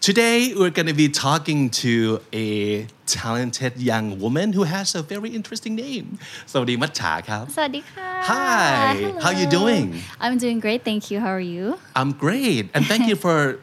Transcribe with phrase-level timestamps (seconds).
[0.00, 5.30] Today, we're going to be talking to a talented young woman who has a very
[5.30, 6.18] interesting name.
[6.46, 7.24] Saudi Matcha.
[7.96, 8.94] Hi.
[8.94, 9.18] Hello.
[9.18, 10.00] How are you doing?
[10.20, 11.18] I'm doing great, thank you.
[11.18, 11.80] How are you?
[11.96, 12.70] I'm great.
[12.74, 13.58] And thank you for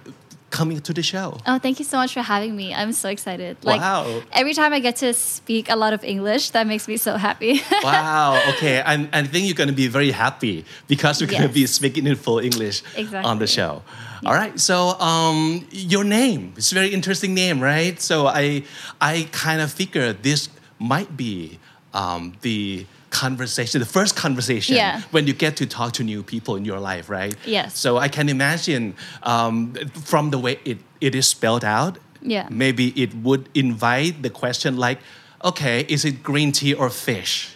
[0.55, 1.37] coming to the show.
[1.47, 2.73] Oh, thank you so much for having me.
[2.73, 3.57] I'm so excited.
[3.63, 4.21] Like wow.
[4.33, 7.61] every time I get to speak a lot of English, that makes me so happy.
[7.83, 8.41] wow.
[8.49, 8.81] Okay.
[8.85, 11.39] And I think you're going to be very happy because we're yes.
[11.39, 13.29] going to be speaking in full English exactly.
[13.29, 13.83] on the show.
[14.25, 17.99] All right, so um, your name, it's a very interesting name, right?
[18.01, 18.63] So I
[18.99, 21.59] I kind of figured this might be
[21.93, 25.01] um, the conversation, the first conversation Yeah.
[25.11, 27.35] when you get to talk to new people in your life, right?
[27.45, 27.77] Yes.
[27.79, 32.47] So I can imagine um, from the way it, it is spelled out, Yeah.
[32.49, 34.99] maybe it would invite the question like,
[35.43, 37.55] okay, is it green tea or fish?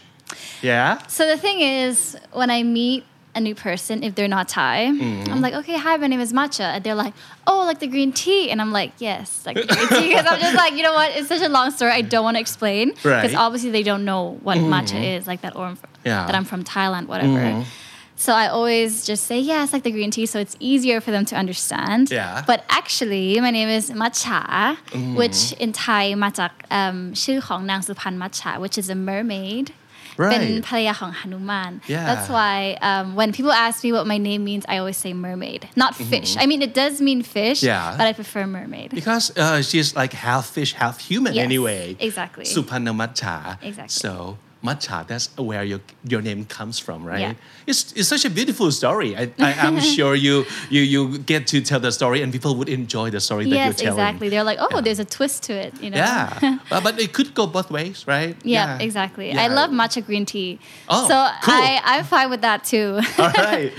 [0.61, 0.99] Yeah.
[1.07, 3.03] so the thing is when I meet
[3.38, 5.32] a new person if they're not Thai Mm-hmm.
[5.32, 7.14] I'm like okay hi my name is Matcha and they're like
[7.50, 10.40] oh like the green tea and I'm like yes like the green tea because I'm
[10.46, 12.84] just like you know what it's such a long story I don't want to explain
[12.90, 13.24] because Right.
[13.30, 13.44] Mm-hmm.
[13.44, 16.12] obviously they don't know what matcha is like that or I'm fr- Yeah.
[16.12, 16.26] Mm-hmm.
[16.28, 17.42] that I'm from Thailand whatever
[18.26, 21.10] So I always just say, yeah, it's like the green tea, so it's easier for
[21.16, 22.04] them to understand.
[22.18, 22.44] Yeah.
[22.50, 24.40] But actually, my name is Matcha,
[24.96, 25.16] Mm-hmm.
[25.20, 29.66] which in Thai มาจากเอิ่มชื่อของนางสุพรรณมัชชา which is a mermaid
[30.30, 30.66] เป็น Right.
[30.68, 32.04] ภรรยาของหนุมาน Yeah.
[32.10, 32.56] That's why
[32.90, 36.30] um, when people ask me what my name means, I always say mermaid, not fish.
[36.42, 37.72] I mean, it does mean fish, Mm-hmm.
[37.72, 37.98] Yeah.
[37.98, 38.88] but I prefer mermaid.
[39.00, 41.84] Because uh, she's like half fish, half human Yes, anyway.
[42.08, 42.44] exactly.
[42.54, 43.36] Supanna Matcha.
[43.70, 44.00] Exactly.
[44.02, 44.12] So
[44.61, 47.21] Matcha, that's where your your name comes from, right?
[47.21, 47.33] Yeah.
[47.65, 49.15] It's, it's such a beautiful story.
[49.15, 52.67] I, I, I'm sure you, you you get to tell the story and people would
[52.67, 53.99] enjoy the story that Yes, you're telling.
[53.99, 54.27] exactly.
[54.27, 55.97] They're like, oh, there's a twist to it, you know?
[55.97, 56.59] Yeah.
[56.69, 58.35] but, but it could go both ways, right?
[58.43, 59.31] Yeah, exactly.
[59.31, 60.59] I love matcha green tea.
[60.89, 61.53] Oh, so cool.
[61.53, 62.99] I, I'm fine with that too.
[63.17, 63.71] All right.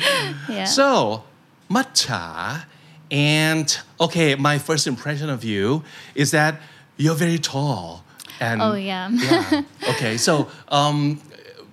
[0.49, 0.65] Yeah.
[0.65, 1.25] So,
[1.71, 2.65] matcha,
[3.11, 5.85] and okay, my first impression of you
[6.15, 6.59] is that
[6.97, 8.03] you're very tall.
[8.41, 9.09] And Oh, yeah.
[9.13, 9.63] yeah.
[9.91, 10.17] Okay.
[10.17, 11.21] So, um,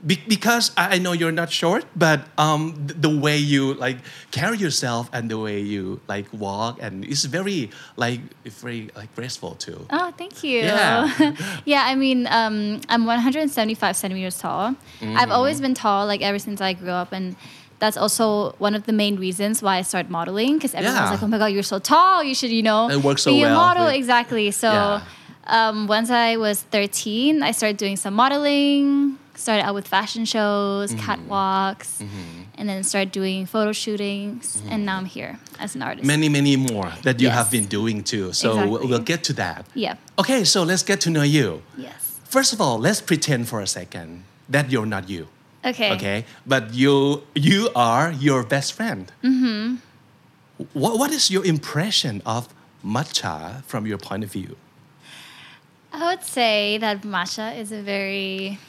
[0.05, 3.97] be- because I know you're not short, but um, th- the way you like
[4.31, 9.55] carry yourself and the way you like walk and it's very like very like graceful
[9.55, 9.85] too.
[9.89, 10.59] Oh, thank you.
[10.59, 11.09] Yeah.
[11.65, 14.75] yeah, I mean, um, I'm 175 centimeters tall.
[14.99, 15.17] Mm-hmm.
[15.17, 17.35] I've always been tall, like ever since I grew up, and
[17.79, 20.55] that's also one of the main reasons why I started modeling.
[20.57, 21.11] Because everyone's Yeah.
[21.11, 22.23] like, "Oh my God, you're so tall!
[22.23, 24.51] You should, you know, It works so be a well model." with- exactly.
[24.51, 25.01] So, Yeah.
[25.47, 29.17] Um, once I was 13, I started doing some modeling.
[29.35, 31.05] Started out with fashion shows, Mm-hmm.
[31.29, 32.01] catwalks,
[32.57, 36.07] and then started doing photo shootings, and now I'm here as an artist.
[36.07, 37.35] Many, many more that you Yes.
[37.37, 38.33] have been doing too.
[38.33, 38.87] So we'll- Exactly.
[38.89, 39.67] we'll get to that.
[39.75, 39.93] yeah.
[40.17, 41.61] Okay, so let's get to know you.
[41.77, 41.93] Yes.
[42.25, 45.27] First of all, let's pretend for a second that you're not you.
[45.63, 45.91] Okay.
[45.93, 49.11] Okay, but you you are your best friend.
[49.23, 49.75] Mm-hmm.
[50.73, 52.47] What what is your impression of
[52.83, 54.55] matcha from your point of view?
[55.91, 58.59] I would say that Matcha is a very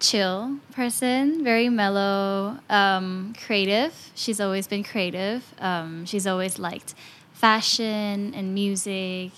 [0.00, 3.94] chill person, very mellow, um, creative.
[4.14, 5.42] She's always been creative.
[5.58, 6.94] Um, she's always liked
[7.32, 9.32] fashion and music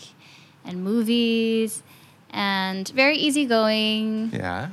[0.65, 1.83] and movies
[2.31, 4.31] and very easygoing.
[4.33, 4.71] Yeah,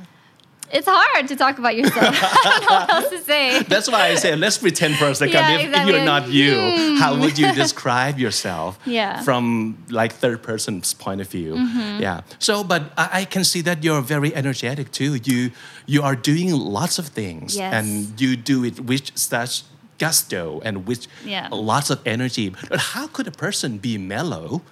[0.72, 2.16] It's hard to talk about yourself.
[2.22, 3.62] I don't know what else to say.
[3.62, 5.34] that's why I say let's pretend for a second.
[5.34, 8.78] Yeah, if, if you're not you, how would you describe yourself?
[8.86, 9.22] Yeah.
[9.22, 11.54] From like third person's point of view.
[11.54, 12.02] Mm-hmm.
[12.02, 12.20] Yeah.
[12.38, 15.16] So, but I, I can see that you're very energetic too.
[15.24, 15.50] You
[15.86, 17.72] you are doing lots of things, Yes.
[17.74, 19.62] and you do it with such
[19.98, 21.48] gusto and with Yeah.
[21.52, 22.50] lots of energy.
[22.68, 24.62] But how could a person be mellow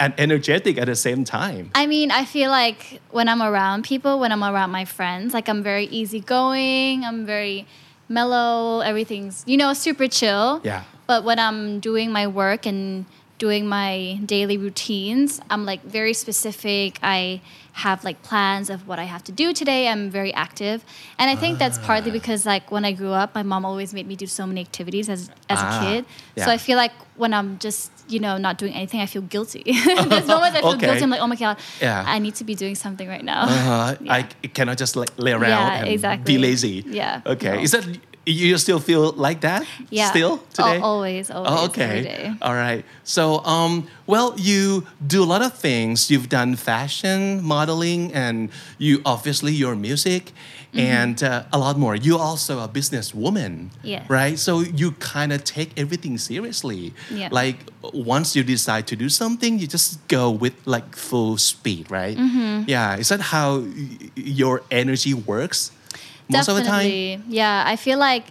[0.00, 1.70] and energetic at the same time?
[1.74, 5.48] I mean, I feel like when I'm around people, when I'm around my friends, like
[5.48, 7.66] I'm very easygoing, I'm very
[8.08, 10.60] mellow, everything's, you know, super chill.
[10.64, 10.82] Yeah.
[11.06, 13.04] But when I'm doing my work and
[13.38, 16.98] doing my daily routines, I'm like very specific.
[17.02, 17.40] I
[17.72, 19.88] have like plans of what I have to do today.
[19.88, 20.84] I'm very active.
[21.18, 24.06] And I think that's partly because like when I grew up, my mom always made
[24.06, 26.04] me do so many activities as as Ah, a kid.
[26.36, 26.44] yeah.
[26.44, 29.62] So I feel like when I'm just, you know, not doing anything, I feel guilty.
[29.66, 30.86] There's moments I feel Okay.
[30.86, 31.02] guilty.
[31.02, 32.04] I'm like, oh my god, Yeah.
[32.06, 33.42] I need to be doing something right now.
[33.48, 34.12] Uh, Yeah.
[34.14, 36.34] I cannot just like lay around Yeah, and exactly.
[36.34, 36.84] be lazy.
[36.86, 37.54] Yeah, Okay.
[37.56, 37.60] no.
[37.60, 37.84] Is that
[38.30, 39.64] you still feel like that?
[39.90, 40.10] Yeah.
[40.10, 40.78] Still Al- today?
[40.78, 41.50] always, always.
[41.52, 42.02] Oh, okay.
[42.02, 42.32] day.
[42.42, 42.84] All right.
[43.04, 46.10] So, um, well, you do a lot of things.
[46.10, 50.32] You've done fashion, modeling, and you obviously your music,
[50.70, 50.86] Mm-hmm.
[50.86, 51.96] and uh, a lot more.
[51.96, 54.08] You're also a businesswoman, Yes.
[54.08, 54.38] right?
[54.38, 56.94] So you kind of take everything seriously.
[57.10, 57.28] Yeah.
[57.32, 57.56] Like
[57.92, 62.16] once you decide to do something, you just go with like full speed, right?
[62.16, 62.68] Mm-hmm.
[62.68, 62.94] Yeah.
[62.98, 65.72] Is that how y- your energy works?
[66.32, 66.84] Most of the time.
[66.86, 67.20] Definitely.
[67.28, 68.24] Yeah, I feel like.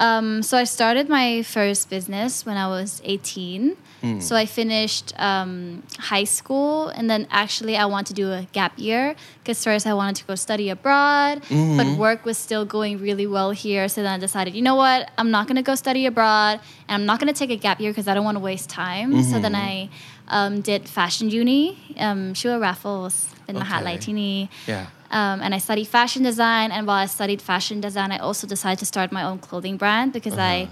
[0.00, 3.76] Um, so I started my first business when I was 18.
[4.00, 4.20] Hmm.
[4.20, 8.78] So I finished um, high school, and then actually I wanted to do a gap
[8.78, 11.76] year because first I wanted to go study abroad, Mm-hmm.
[11.78, 13.88] but work was still going really well here.
[13.88, 17.06] So then I decided, you know what, I'm not gonna go study abroad, and I'm
[17.06, 19.20] not gonna take a gap year because I don't want to waste time.
[19.24, 19.56] So then Mm-hmm.
[19.56, 19.88] I
[20.28, 23.96] um, did fashion uni, um, Shua Raffles, in Mahat Okay.
[23.96, 24.48] Laitini.
[24.66, 24.86] Yeah.
[25.10, 26.70] Um, and I studied fashion design.
[26.70, 30.12] And while I studied fashion design, I also decided to start my own clothing brand
[30.12, 30.68] because I,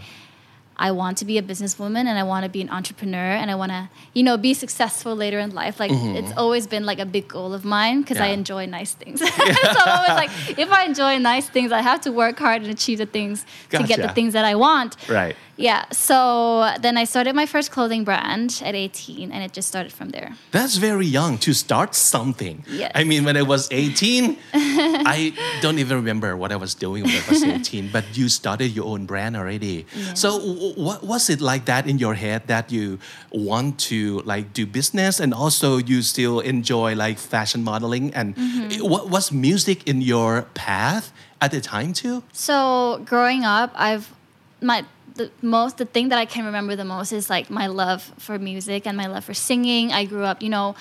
[0.77, 3.55] I want to be a businesswoman and I want to be an entrepreneur and I
[3.55, 5.81] want to, you know, be successful later in life.
[5.81, 9.21] Like it's always been like a big goal of mine because I enjoy nice things.
[9.21, 12.71] so I'm always like, if I enjoy nice things, I have to work hard and
[12.71, 14.97] achieve the things to get the things that I want.
[15.09, 15.35] Right.
[15.57, 15.85] Yeah.
[15.91, 20.11] So then I started my first clothing brand at 18 and it just started from
[20.11, 20.37] there.
[20.51, 22.63] That's very young to start something.
[22.69, 22.93] Yes.
[22.95, 25.33] I mean, when I was 18, I
[25.63, 28.85] don't even remember what I was doing when I was 18, but you started your
[28.85, 29.87] own brand already.
[30.15, 30.39] So,
[30.77, 32.99] what was it like that in your head that you
[33.33, 38.13] want to like do business and also you still enjoy like fashion modeling?
[38.15, 38.85] And Mm-hmm.
[38.89, 42.23] what was music in your path at the time too?
[42.33, 44.13] So growing up, I've
[44.61, 44.85] my
[45.17, 48.39] the most the thing that I can remember the most is like my love for
[48.39, 49.93] music and my love for singing.
[49.93, 50.75] I grew up, you know,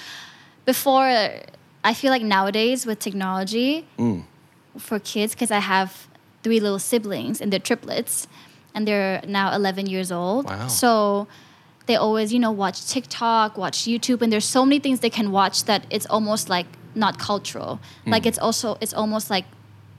[0.66, 1.06] before
[1.84, 4.24] I feel like nowadays with technology mm.
[4.78, 6.08] for kids because I have
[6.44, 8.28] three little siblings and they're triplets
[8.74, 10.46] and they're now 11 years old.
[10.46, 10.68] Wow.
[10.68, 11.28] So
[11.86, 15.32] they always, you know, watch TikTok, watch YouTube and there's so many things they can
[15.32, 17.80] watch that it's almost like not cultural.
[18.06, 18.12] Mm.
[18.12, 19.46] Like it's also it's almost like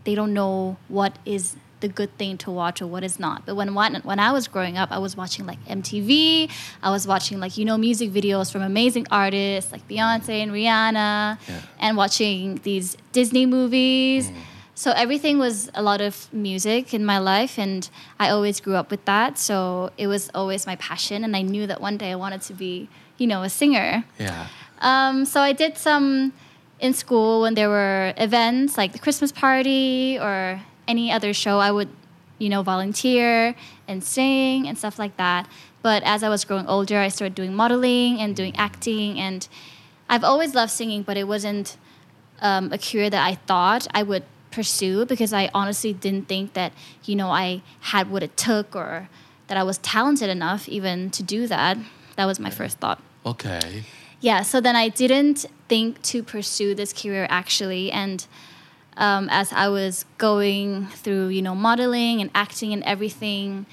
[0.04, 3.44] they don't know what is the good thing to watch or what is not.
[3.46, 6.50] But when when, I was growing up, I was watching like MTV.
[6.82, 11.38] I was watching like you know music videos from amazing artists like Beyonce and Rihanna,
[11.48, 11.60] Yeah.
[11.78, 14.30] and watching these Disney movies.
[14.74, 17.88] So everything was a lot of music in my life, and
[18.20, 19.38] I always grew up with that.
[19.38, 22.52] So it was always my passion, and I knew that one day I wanted to
[22.54, 24.04] be, you know, a singer.
[24.18, 24.48] Yeah.
[24.80, 26.34] Um, so I did some
[26.78, 31.58] in school when there were events like the Christmas party or any other show.
[31.58, 31.88] I would,
[32.38, 33.54] you know, volunteer
[33.88, 35.48] and sing and stuff like that.
[35.82, 39.18] But as I was growing older, I started doing modeling and doing acting.
[39.20, 39.46] And
[40.08, 41.76] I've always loved singing, but it wasn't
[42.40, 46.72] um, a career that I thought I would pursue because I honestly didn't think that,
[47.04, 49.08] you know, I had what it took or
[49.48, 51.78] that I was talented enough even to do that.
[52.16, 53.84] That was my first thought Okay.
[54.20, 58.26] yeah so then i didn't think to pursue this career actually and
[58.96, 63.66] um, as i was going through you know modeling and acting and everything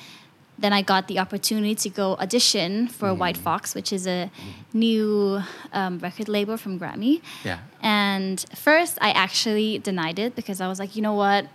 [0.59, 4.29] then i got the opportunity to go audition for white fox which is a
[4.73, 5.41] new
[5.73, 7.59] um, record label from grammy Yeah.
[7.81, 11.47] and first i actually denied it because i was like you know what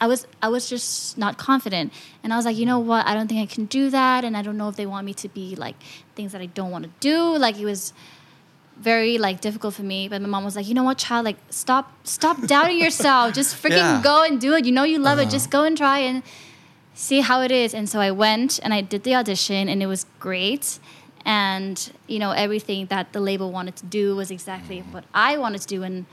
[0.00, 1.92] I was I was just not confident,
[2.24, 3.06] and I was like, you know what?
[3.06, 5.14] I don't think I can do that, and I don't know if they want me
[5.14, 5.76] to be like
[6.16, 7.36] things that I don't want to do.
[7.38, 7.92] Like it was
[8.82, 10.08] very like difficult for me.
[10.08, 11.24] But my mom was like, you know what, child?
[11.24, 13.34] Like stop stop doubting yourself.
[13.40, 14.02] Just freaking Yeah.
[14.02, 14.64] go and do it.
[14.64, 15.22] You know you love it.
[15.22, 15.30] Uh-huh.
[15.30, 16.22] Just go and try and
[16.94, 17.74] see how it is.
[17.74, 20.78] And so I went and I did the audition, and it was great.
[21.24, 24.92] And you know everything that the label wanted to do was exactly mm-hmm.
[24.92, 26.06] what I wanted to do, and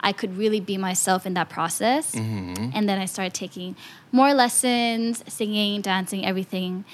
[0.00, 2.14] I could really be myself in that process.
[2.14, 2.70] Mm-hmm.
[2.74, 3.74] And then I started taking
[4.12, 6.84] more lessons, singing, dancing, everything.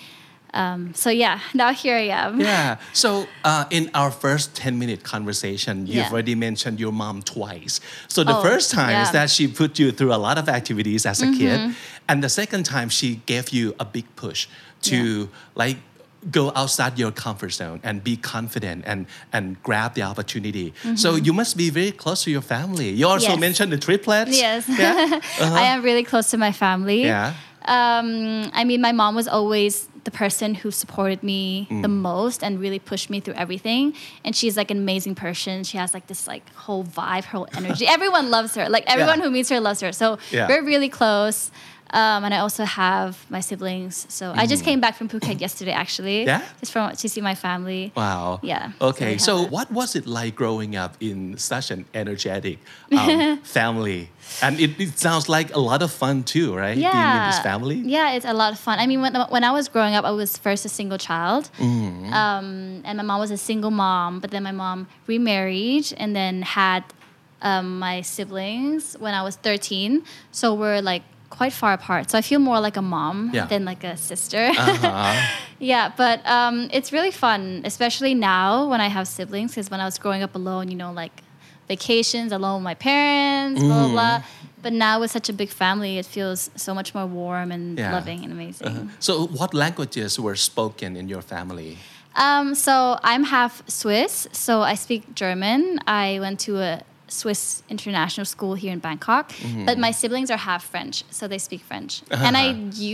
[0.53, 2.41] Um, so yeah, now here I am.
[2.41, 2.79] Yeah.
[2.93, 6.11] So uh, in our first 10 minute conversation, you've Yeah.
[6.11, 7.81] already mentioned your mom twice.
[8.09, 9.05] So the Oh, first time is yeah.
[9.05, 9.13] Mm-hmm.
[9.13, 11.75] that she put you through a lot of activities as a kid.
[12.09, 14.49] And the second time, she gave you a big push
[14.83, 15.27] to Yeah.
[15.55, 15.77] like
[16.31, 20.75] go outside your comfort zone and be confident and, and grab the opportunity.
[20.97, 22.91] So you must be very close to your family.
[22.91, 23.33] You also Mm-hmm.
[23.35, 23.41] Yes.
[23.41, 24.37] mentioned the triplets.
[24.37, 24.69] Yes.
[24.69, 25.21] Yeah.
[25.41, 27.05] I am really close to my family.
[27.05, 27.35] Yeah.
[27.67, 32.01] Um, I mean, my mom was always the person who supported me the Mm.
[32.01, 33.95] most and really pushed me through everything.
[34.25, 35.63] And she's like an amazing person.
[35.65, 37.87] She has like this like whole vibe, her whole energy.
[37.97, 38.69] everyone loves her.
[38.69, 39.25] Like everyone Yeah.
[39.27, 39.93] who meets her loves her.
[39.93, 40.49] So Yeah.
[40.49, 41.51] we're really close.
[41.93, 44.07] Um, and I also have my siblings.
[44.09, 46.23] So I just came back from Phuket yesterday, actually.
[46.25, 46.27] Mm.
[46.27, 46.43] Yeah?
[46.61, 47.93] Just from to see my family.
[47.97, 48.39] Wow.
[48.43, 48.73] Yeah.
[48.81, 49.19] Okay.
[49.19, 52.59] So So, we have a- what was it like growing up in such an energetic
[52.93, 54.09] um, family?
[54.43, 56.77] And it, it sounds like a lot of fun too, right?
[56.77, 56.93] Yeah.
[56.93, 57.77] Being in this family.
[57.97, 58.79] Yeah, it's a lot of fun.
[58.79, 61.51] I mean, when, when I was growing up, I was first a single child.
[61.59, 62.13] Mm-hmm.
[62.13, 66.43] Um, and my mom was a single mom, but then my mom remarried and then
[66.43, 66.85] had
[67.43, 70.03] um, my siblings when I was 13.
[70.33, 72.11] So we're like quite far apart.
[72.11, 73.47] So I feel more like a mom Yeah.
[73.47, 74.51] than like a sister.
[74.57, 75.27] Uh-huh.
[75.59, 79.85] yeah, but um, it's really fun, especially now when I have siblings, because when I
[79.85, 81.23] was growing up alone, you know, like
[81.69, 84.23] vacations alone with my parents, blah, blah, blah.
[84.63, 87.93] But now with such a big family, it feels so much more warm and Yeah.
[87.93, 88.91] loving and amazing.
[88.99, 91.79] So, what languages were spoken in your family?
[92.17, 95.79] Um, so I'm half Swiss, so I speak German.
[95.87, 99.67] I went to a Swiss international school here in Bangkok, Mm-hmm.
[99.67, 102.03] but my siblings are half French, so they speak French.
[102.11, 102.47] And I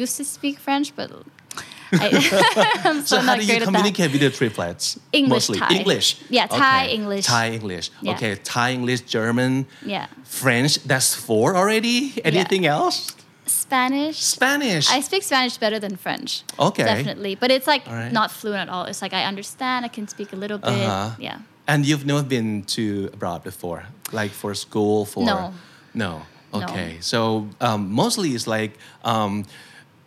[0.03, 1.11] used to speak French, but
[1.93, 4.99] I, I'm So, so, how not do you communicate with the triplets?
[5.13, 5.75] English, Mostly Thai.
[5.79, 6.17] English.
[6.29, 6.95] Yeah, Thai, Okay.
[6.95, 7.27] English.
[7.27, 7.91] Thai English.
[8.03, 8.13] Yeah.
[8.15, 10.07] Okay, Thai English, German, Yeah.
[10.25, 10.83] French.
[10.85, 11.99] That's four already.
[12.25, 13.15] Anything else?
[13.47, 14.17] Spanish.
[14.19, 14.91] Spanish.
[14.91, 16.43] I speak Spanish better than French.
[16.59, 16.83] Okay.
[16.85, 17.37] Definitely.
[17.37, 18.11] But it's like right.
[18.13, 18.85] not fluent at all.
[18.91, 20.71] It's like I understand, I can speak a little bit.
[20.71, 21.15] Uh-huh.
[21.21, 21.39] Yeah.
[21.69, 25.53] And you've never been to abroad before, like for school, for No.
[25.95, 26.23] no.
[26.53, 26.63] No.
[26.63, 29.45] Okay, so um, mostly it's like um,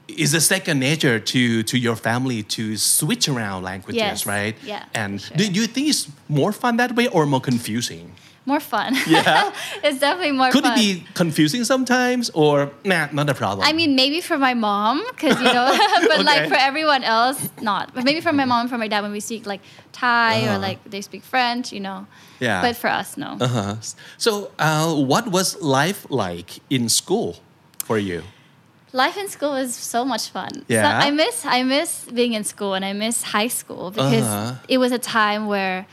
[0.07, 4.25] is a second nature to to your family to switch around languages, Yes.
[4.25, 4.55] right?
[4.65, 5.37] Yeah, And sure.
[5.37, 8.11] do you think it's more fun that way or more confusing?
[8.51, 8.91] More fun.
[9.15, 9.51] Yeah.
[9.87, 10.55] it's definitely more fun.
[10.57, 10.77] Could fun.
[10.79, 10.91] it be
[11.21, 12.53] confusing sometimes or
[12.91, 13.63] nah, not a problem?
[13.69, 15.69] I mean, maybe for my mom, because you know,
[16.11, 17.85] but like for everyone else, not.
[17.95, 19.61] But maybe for my mom and for my dad, when we speak like
[20.01, 20.67] Thai or Uh-huh.
[20.67, 21.99] like they speak French, you know.
[22.47, 22.61] Yeah.
[22.65, 23.29] But for us, no.
[23.45, 23.75] uh-huh.
[24.25, 24.31] So,
[24.67, 25.47] uh, what was
[25.79, 27.29] life like in school
[27.87, 28.19] for you?
[29.03, 30.51] Life in school was so much fun.
[30.67, 31.05] So Yeah?
[31.07, 31.89] I miss I miss
[32.19, 34.55] being in school and I miss high school because Uh-huh.
[34.73, 35.85] it was a time where,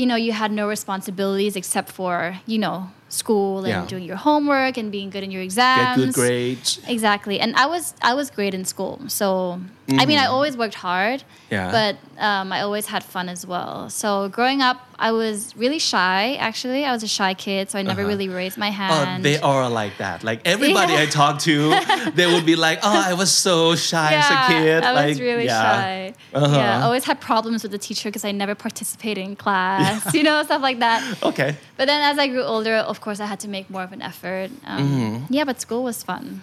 [0.00, 3.86] you know, you had no responsibilities except for, you know, school and Yeah.
[3.92, 5.96] doing your homework and being good in your exams.
[5.96, 6.80] Get good grades.
[6.88, 7.36] Exactly.
[7.38, 8.94] And I was I was great in school.
[9.08, 9.60] So
[9.98, 11.20] I mean I always worked hard.
[11.20, 11.54] Mm-hmm.
[11.54, 11.70] Yeah.
[11.72, 13.90] But um, I always had fun as well.
[13.90, 16.84] So growing up I was really shy actually.
[16.84, 18.08] I was a shy kid, so I never Uh-huh.
[18.12, 19.24] really raised my Oh, hand.
[19.24, 20.22] they are like that.
[20.22, 21.00] Like everybody Yeah.
[21.04, 21.54] I talk to,
[22.18, 25.20] they would be like, "Oh, I was so shy as a kid." I was like,
[25.28, 25.62] really yeah.
[25.64, 26.14] shy.
[26.34, 26.56] Uh-huh.
[26.56, 30.22] Yeah, I always had problems with the teacher because I never participated in class, you
[30.22, 31.00] know, stuff like that.
[31.30, 31.50] Okay.
[31.78, 34.02] But then as I grew older, of course, I had to make more of an
[34.02, 34.50] effort.
[34.66, 35.32] Um, Mm-hmm.
[35.36, 36.42] Yeah, but school was fun.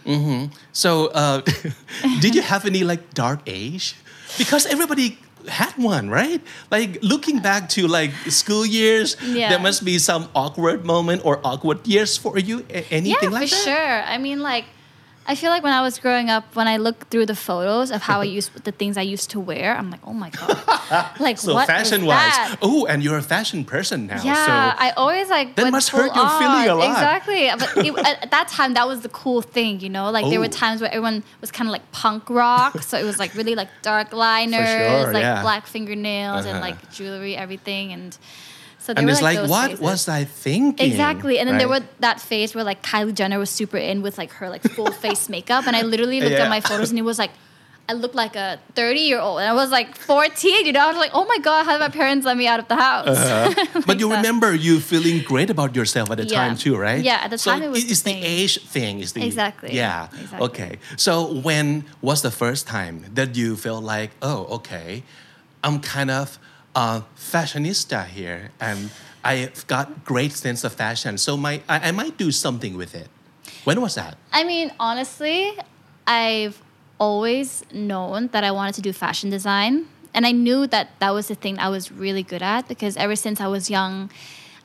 [0.73, 1.41] So, uh,
[2.23, 3.95] did you have any like dark age?
[4.37, 5.17] Because everybody
[5.47, 6.41] had one, right?
[6.71, 9.49] Like looking back to like school years, Yeah.
[9.49, 12.65] there must be some awkward moment or awkward years for you.
[12.91, 13.63] Anything yeah, like for that?
[13.63, 14.03] sure.
[14.03, 14.65] I mean, like,
[15.29, 18.01] I feel like when I was growing up, when I look through the photos of
[18.01, 21.37] how I used the things I used to wear, I'm like, oh my god, like
[21.37, 24.21] So what fashion wise, oh, and you're a fashion person now.
[24.23, 24.53] Yeah, so
[24.85, 26.77] I always like That must hurt your feeling a on.
[26.79, 26.89] lot.
[26.91, 30.11] Exactly, but it, at at that time, that was the cool thing, you know.
[30.11, 30.63] Like there were Oh.
[30.65, 33.69] times where everyone was kind of like punk rock, so it was like really like
[33.81, 35.41] dark liners, sure, like yeah.
[35.41, 36.67] black fingernails, and Uh-huh.
[36.67, 38.17] like jewelry, everything, and
[38.87, 40.85] so there and were it's like, those what was I thinking?
[40.89, 44.17] Exactly, and then there was that phase where like Kylie Jenner was super in with
[44.17, 46.45] like her like full face makeup, and I literally looked Yeah.
[46.45, 47.31] at my photos and it was like.
[47.89, 50.65] I looked like a 30 year old, and I was like 14.
[50.65, 52.59] You know, I was like, "Oh my god, how did my parents let me out
[52.59, 53.81] of the house?" Uh-huh.
[53.87, 54.17] But you that.
[54.17, 56.35] remember you feeling great about yourself at the Yeah.
[56.41, 57.01] time too, right?
[57.01, 58.99] Yeah, at the so time it was It's the the age thing.
[58.99, 59.69] Is the Exactly.
[59.73, 60.09] Yeah.
[60.21, 60.45] Exactly.
[60.47, 60.71] Okay.
[60.97, 61.11] So
[61.47, 64.91] when was the first time that you felt like, oh, okay,
[65.63, 66.37] I'm kind of
[66.77, 68.91] a fashionista here, and
[69.23, 73.09] I've got great sense of fashion, so my I, I might do something with it.
[73.63, 74.15] When was that?
[74.31, 75.57] I mean, honestly,
[76.05, 76.61] I've
[76.99, 79.87] always known that I wanted to do fashion design.
[80.13, 83.15] And I knew that that was the thing I was really good at because ever
[83.15, 84.09] since I was young,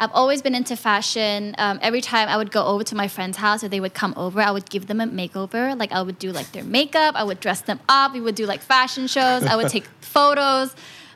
[0.01, 1.55] I've always been into fashion.
[1.59, 4.15] Um, every time I would go over to my friend's house or they would come
[4.17, 5.79] over, I would give them a makeover.
[5.79, 8.47] Like I would do like their makeup, I would dress them up, we would do
[8.47, 10.75] like fashion shows, I would take photos.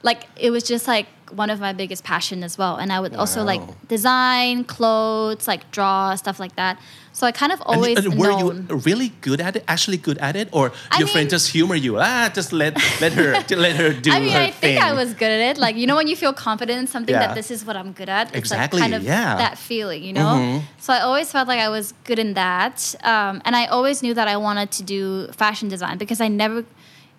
[0.08, 1.06] Like it was just like
[1.42, 2.74] one of my biggest passion as well.
[2.82, 6.74] And I would also like design clothes, like draw stuff like that.
[7.18, 8.66] So I kind of always and were known.
[8.70, 9.64] you really good at it?
[9.74, 11.92] Actually good at it, or I your friend just humor you?
[11.98, 13.30] Ah, just let let her
[13.66, 14.60] let her do I mean, her I thing.
[14.76, 15.56] think I was good at it.
[15.64, 17.26] Like, you know, when you feel confident in something Yeah.
[17.28, 19.26] that this is what I'm good at, it's Exactly, like kind of yeah.
[19.30, 19.38] Mm-hmm.
[19.44, 20.62] that feeling, you know?
[20.84, 22.76] So I always felt like I was good in that.
[23.12, 25.00] Um, and I always knew that I wanted to do
[25.42, 26.58] fashion design because I never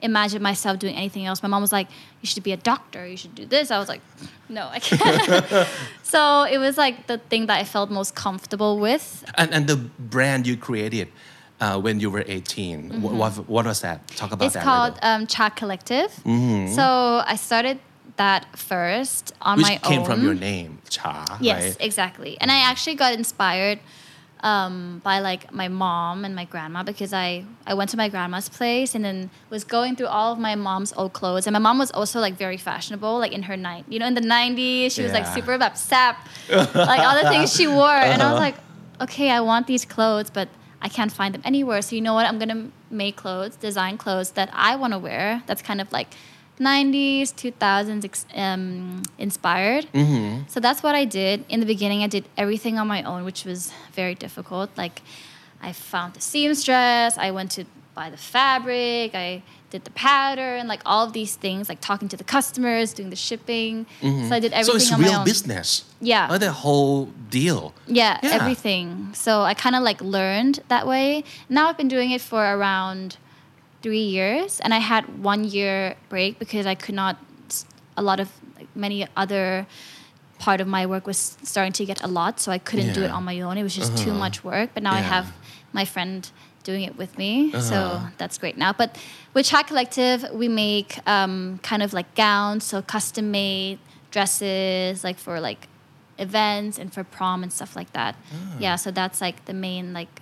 [0.02, 1.42] imagined myself doing anything else.
[1.42, 1.88] My mom was like,
[2.22, 3.72] you should be a doctor, you should do this.
[3.72, 4.02] I was like,
[4.50, 5.68] no, I can't.
[6.04, 9.24] so it was like the thing that I felt most comfortable with.
[9.36, 11.08] and and the brand you created
[11.60, 13.02] uh, when you were 18.
[13.02, 14.08] What, what, what was that?
[14.10, 14.46] Talk about Mm-hmm.
[14.46, 14.62] it's that.
[14.62, 16.12] a called um, Chat Collective.
[16.76, 16.84] So
[17.26, 17.80] I started
[18.18, 19.80] that first on Which my own.
[19.82, 21.38] Which came from your name, Cha.
[21.42, 21.78] Yes, right?
[21.80, 22.38] exactly.
[22.42, 23.80] And I actually got inspired
[24.42, 28.50] um, by like my mom and my grandma because I I went to my grandma's
[28.50, 31.48] place and then was going through all of my mom's old clothes.
[31.48, 34.14] And my mom was also like very fashionable, like in her night, you know, in
[34.14, 35.34] the '90s, she was like Yeah.
[35.34, 36.16] super upset,
[36.50, 37.90] like all the things she wore.
[38.12, 38.56] And I was like,
[39.02, 40.50] okay, I want these clothes, but
[40.82, 41.82] I can't find them anywhere.
[41.82, 42.26] So you know what?
[42.28, 45.44] I'm gonna make clothes, design clothes that I want to wear.
[45.48, 46.10] That's kind of like
[46.60, 49.88] 90s, 2000s um, inspired.
[50.48, 51.46] So that's what I did.
[51.50, 54.70] In the beginning, I did everything on my own, which was very difficult.
[54.78, 55.02] Like,
[55.62, 60.82] I found the seamstress, I went to buy the fabric, I did the pattern, like
[60.86, 63.86] all of these things, like talking to the customers, doing the shipping.
[64.02, 65.26] So I did everything So it's on my real own.
[65.26, 65.84] business.
[66.00, 66.28] Yeah.
[66.30, 67.74] Oh, the whole deal.
[67.88, 68.30] Yeah, Yeah.
[68.36, 69.10] everything.
[69.14, 71.24] So I kind of like learned that way.
[71.50, 73.18] Now I've been doing it for around
[73.82, 77.18] three years, and I had one year break because I could not.
[78.00, 79.66] A lot of like, many other
[80.38, 83.06] part of my work was starting to get a lot, so I couldn't do it
[83.08, 83.18] Uh-huh.
[83.18, 83.58] on my own.
[83.58, 84.70] It was just too much work.
[84.76, 85.26] But now I have
[85.74, 86.30] my friend
[86.64, 87.62] doing it with me, Uh-huh.
[87.62, 88.72] so that's great now.
[88.74, 88.90] But
[89.34, 93.80] with Chat Collective, we make um, kind of like gowns, so custom made
[94.12, 95.68] dresses, like for like
[96.20, 98.16] events and for prom and stuff like that.
[98.34, 98.58] Ah.
[98.60, 100.22] Yeah, so that's like the main like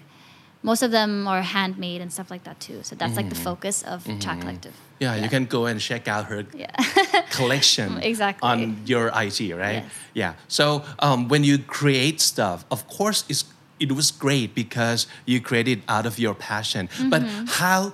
[0.69, 2.79] most of them are handmade and stuff like that too.
[2.88, 4.74] So that's like the focus of Chat Collective.
[4.74, 5.03] Mm-hmm.
[5.05, 6.72] Yeah, you can go and check out her Yeah.
[7.38, 8.45] collection Exactly.
[8.51, 9.84] on your IG, right?
[9.84, 9.91] Yes.
[10.22, 10.34] Yeah.
[10.48, 10.65] So
[11.00, 13.43] um, when you create stuff, of course, it's,
[13.79, 16.84] it was great because you created out of your passion.
[17.13, 17.45] But Mm-hmm.
[17.62, 17.93] how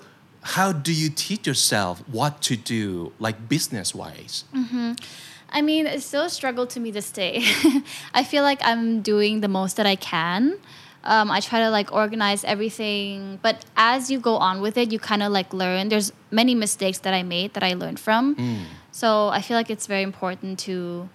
[0.55, 4.43] how do you teach yourself what to do, like business wise?
[5.53, 7.43] I mean, it's still a struggle to me this day.
[8.19, 10.57] I feel like I'm doing the most that I can.
[11.03, 14.99] Um, I try to like organize everything, but as you go on with it, you
[14.99, 15.89] kind of like learn.
[15.89, 18.35] There's many mistakes that I made that I learned from.
[18.35, 18.65] Mm.
[18.91, 21.09] So I feel like it's very important to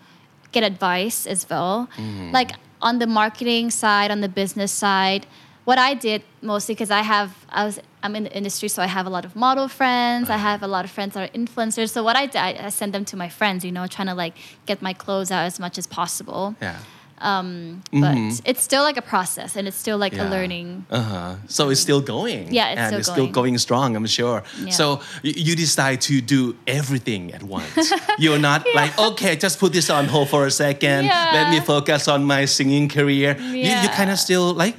[0.50, 1.88] get advice as well.
[1.96, 2.32] Mm-hmm.
[2.32, 2.52] Like
[2.82, 5.26] on the marketing side, on the business side,
[5.64, 8.86] what I did mostly because I have I was I'm in the industry, so I
[8.86, 10.30] have a lot of model friends.
[10.30, 10.50] I uh-huh.
[10.50, 11.90] have a lot of friends that are influencers.
[11.90, 13.64] So what I did, I, I send them to my friends.
[13.64, 16.54] You know, trying to like get my clothes out as much as possible.
[16.62, 16.78] Yeah.
[17.20, 20.30] But it's still like a process, and it's still like a Mm-hmm.
[20.36, 20.86] Learning.
[20.90, 21.36] Uh-huh.
[21.46, 22.52] So it's still going.
[22.52, 23.54] Yeah, it's and still it's still going.
[23.54, 24.42] going strong, I'm sure.
[24.62, 24.70] Yeah.
[24.70, 27.92] So you decide to do everything at once.
[28.18, 31.06] You're not like, okay, just put this on hold for a second.
[31.06, 33.36] Let me focus on my singing career.
[33.38, 34.74] You, you kind of still like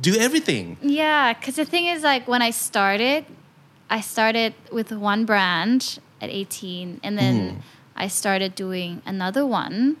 [0.00, 0.76] do everything.
[0.82, 3.24] Yeah, because the thing is, like, when I started,
[3.88, 7.56] I started with one brand at 18, and then Mm.
[7.96, 9.96] I started doing another one,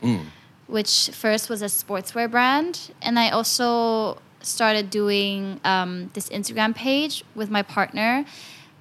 [0.70, 7.24] which first was a sportswear brand, and I also started doing um, this Instagram page
[7.34, 8.24] with my partner.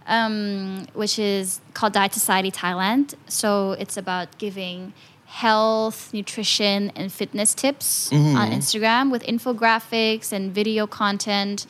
[0.07, 3.13] Um, which is called Diet Society Thailand.
[3.27, 4.93] So it's about giving
[5.27, 11.67] health, nutrition, and fitness tips on Instagram with infographics and video content.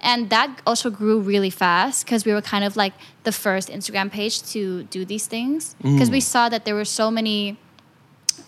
[0.00, 4.10] And that also grew really fast because we were kind of like the first Instagram
[4.10, 7.58] page to do these things because we saw that there were so many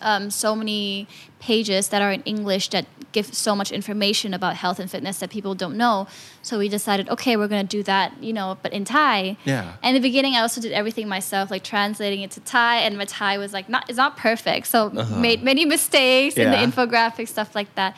[0.01, 1.07] um, so many
[1.41, 5.31] pages that are in English that give so much information about health and fitness that
[5.31, 6.07] people don't know.
[6.43, 9.37] So we decided, okay, we're gonna do that, you know, but in Thai.
[9.45, 9.75] Yeah.
[9.83, 12.99] And in the beginning, I also did everything myself, like translating it to Thai, and
[12.99, 16.67] my Thai was like not it's not perfect, so made many mistakes in the Yeah.
[16.67, 17.97] infographic stuff like that.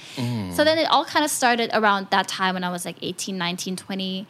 [0.57, 3.37] So then it all kind of started around that time when I was like 18,
[3.39, 4.27] 19, 20,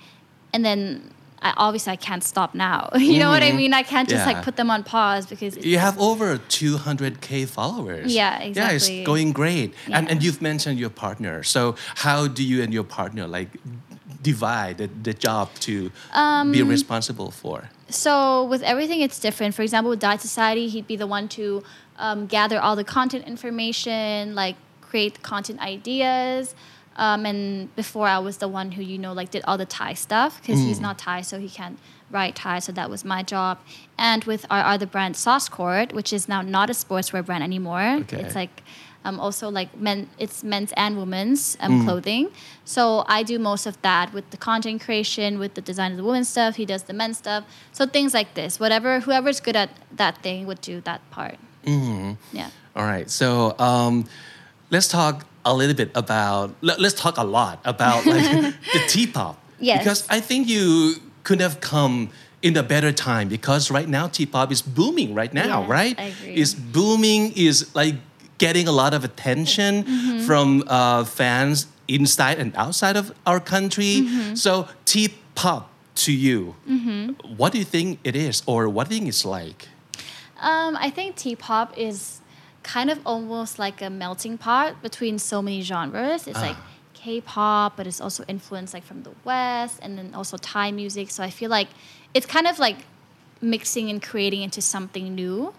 [0.53, 1.11] and then.
[1.41, 2.91] I, obviously, I can't stop now.
[2.97, 3.73] you know what I mean?
[3.73, 4.33] I can't just Yeah.
[4.35, 8.13] like put them on pause because it's You have over 200k followers.
[8.15, 8.95] Yeah, exactly.
[8.95, 9.75] Yeah, it's going great.
[9.91, 11.43] And and you've mentioned your partner.
[11.43, 13.51] So how do you and your partner like
[14.23, 17.71] divide the, the job to Um, be responsible for?
[17.89, 19.55] So with everything, it's different.
[19.55, 21.63] For example, with Diet Society, he'd be the one to
[21.99, 26.55] um, gather all the content information, like create content ideas.
[26.99, 29.95] Um, and before, I was the one who you know like did all the Thai
[29.95, 31.79] stuff because he's not Thai, so he can't
[32.11, 32.59] write Thai.
[32.59, 33.59] So that was my job.
[33.97, 37.99] And with our other brand, Sauce Court, which is now not a sportswear brand anymore.
[38.01, 38.21] Okay.
[38.21, 38.63] It's like
[39.05, 42.29] um, also like men it's men's and women's um, clothing
[42.65, 46.03] so i do most of that with the content creation with the design of the
[46.03, 49.71] women's stuff he does the men's stuff so things like this whatever whoever's good at
[49.93, 52.15] that thing would do that part mm-hmm.
[52.37, 53.11] yeah All right.
[53.11, 54.05] So um,
[54.71, 56.55] let's talk a little bit about.
[56.61, 58.25] Let, us talk a lot about like
[58.73, 59.37] the T-pop.
[59.61, 59.79] Yes.
[59.79, 62.11] Because I think you could have come
[62.43, 65.95] in a better time because right now T-pop is booming right now, Yes, right?
[65.99, 66.35] I agree.
[66.35, 67.33] It's booming.
[67.35, 67.97] Is like
[68.39, 70.21] getting a lot of attention Mm-hmm.
[70.27, 74.03] from uh, fans inside and outside of our country.
[74.03, 74.35] Mm-hmm.
[74.37, 75.71] So T-pop
[76.07, 76.55] to you,
[77.37, 79.67] what do you think it is, or what do you think it's like?
[80.39, 82.21] Um, I think T-pop is
[82.69, 86.27] kind of almost like a melting pot between so many genres.
[86.27, 86.57] It's like
[86.93, 91.11] K-pop, but it's also influenced like from the West, and then also Thai music.
[91.11, 91.69] So I feel like
[92.13, 92.77] it's kind of like
[93.41, 95.55] mixing and creating into something new.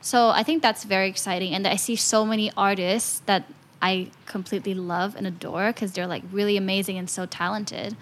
[0.00, 3.42] So I think that's very exciting, and I see so many artists that
[3.82, 7.96] I completely love and adore because they're like really amazing and so talented.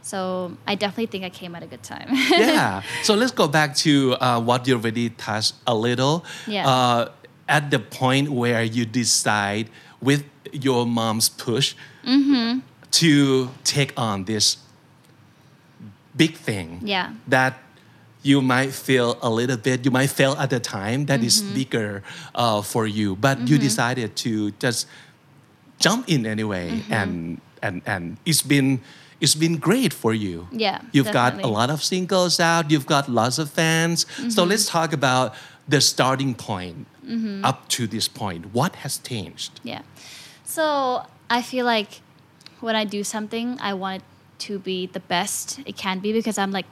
[0.00, 2.08] So I definitely think I came at a good time.
[2.30, 2.82] yeah.
[3.02, 6.24] So let's go back to uh, what you already touched a little.
[6.46, 6.68] Yeah.
[6.68, 7.10] Uh,
[7.48, 12.60] at the point where you decide with your mom's push Mm-hmm.
[13.02, 14.58] to take on this
[16.16, 16.80] big thing.
[16.82, 17.12] Yeah.
[17.28, 17.58] That
[18.22, 21.54] you might feel a little bit, you might feel at the time that is Mm-hmm.
[21.54, 22.02] bigger
[22.34, 24.86] uh, for you, but you decided to just
[25.78, 26.92] jump in anyway, Mm-hmm.
[26.92, 28.80] and and and it's been
[29.20, 30.46] it's been great for you.
[30.52, 32.70] Yeah, you've got a lot of singles out.
[32.70, 34.04] You've got lots of fans.
[34.04, 34.30] Mm-hmm.
[34.30, 35.34] So let's talk about
[35.68, 37.44] the starting point Mm-hmm.
[37.44, 38.52] up to this point.
[38.52, 39.60] What has changed?
[39.62, 39.82] Yeah.
[40.44, 42.00] So I feel like
[42.60, 44.02] when I do something, I want it
[44.38, 46.66] to be the best it can be because I'm like,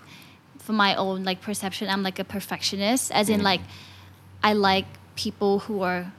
[0.58, 3.12] for my own like perception, I'm like a perfectionist.
[3.12, 3.60] As in like,
[4.42, 6.12] I like people who are,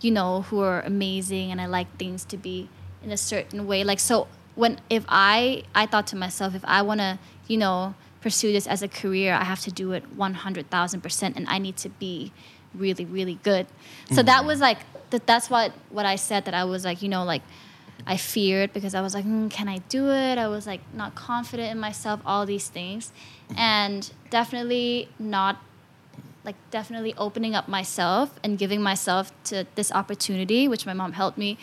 [0.00, 2.68] you know, who are amazing, and I like things to be
[3.02, 3.84] in a certain way.
[3.84, 7.94] Like so, when if I I thought to myself, if I want to, you know,
[8.20, 11.46] pursue this as a career, I have to do it one hundred thousand percent, and
[11.48, 12.32] I need to be
[12.74, 13.66] really really good.
[14.12, 14.78] So that was like
[15.10, 15.26] that.
[15.26, 17.42] That's what what I said that I was like, you know, like.
[18.06, 20.38] I feared because I was like, mm, can I do it?
[20.38, 23.12] I was like not confident in myself, all these things.
[23.54, 25.58] And definitely not
[26.44, 31.36] like definitely opening up myself and giving myself to this opportunity, which my mom helped
[31.36, 31.58] me,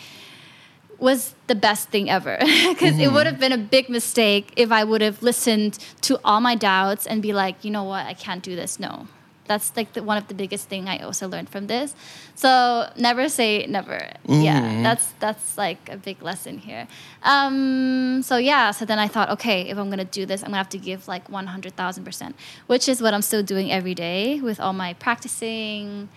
[0.99, 2.37] was the best thing ever.
[2.67, 6.41] Because it would have been a big mistake if I would have listened to all
[6.41, 8.79] my doubts and be like, you know what, I can't do this.
[8.79, 9.07] No.
[9.47, 11.95] That's like the, one of the biggest thing I also learned from this.
[12.35, 14.11] So never say never.
[14.27, 16.87] Yeah, that's that's like a big lesson here.
[17.23, 20.57] Um, so yeah, so then I thought, okay, if I'm gonna do this, I'm gonna
[20.57, 22.35] have to give like one hundred thousand percent,
[22.67, 26.09] which is what I'm still doing every day with all my practicing.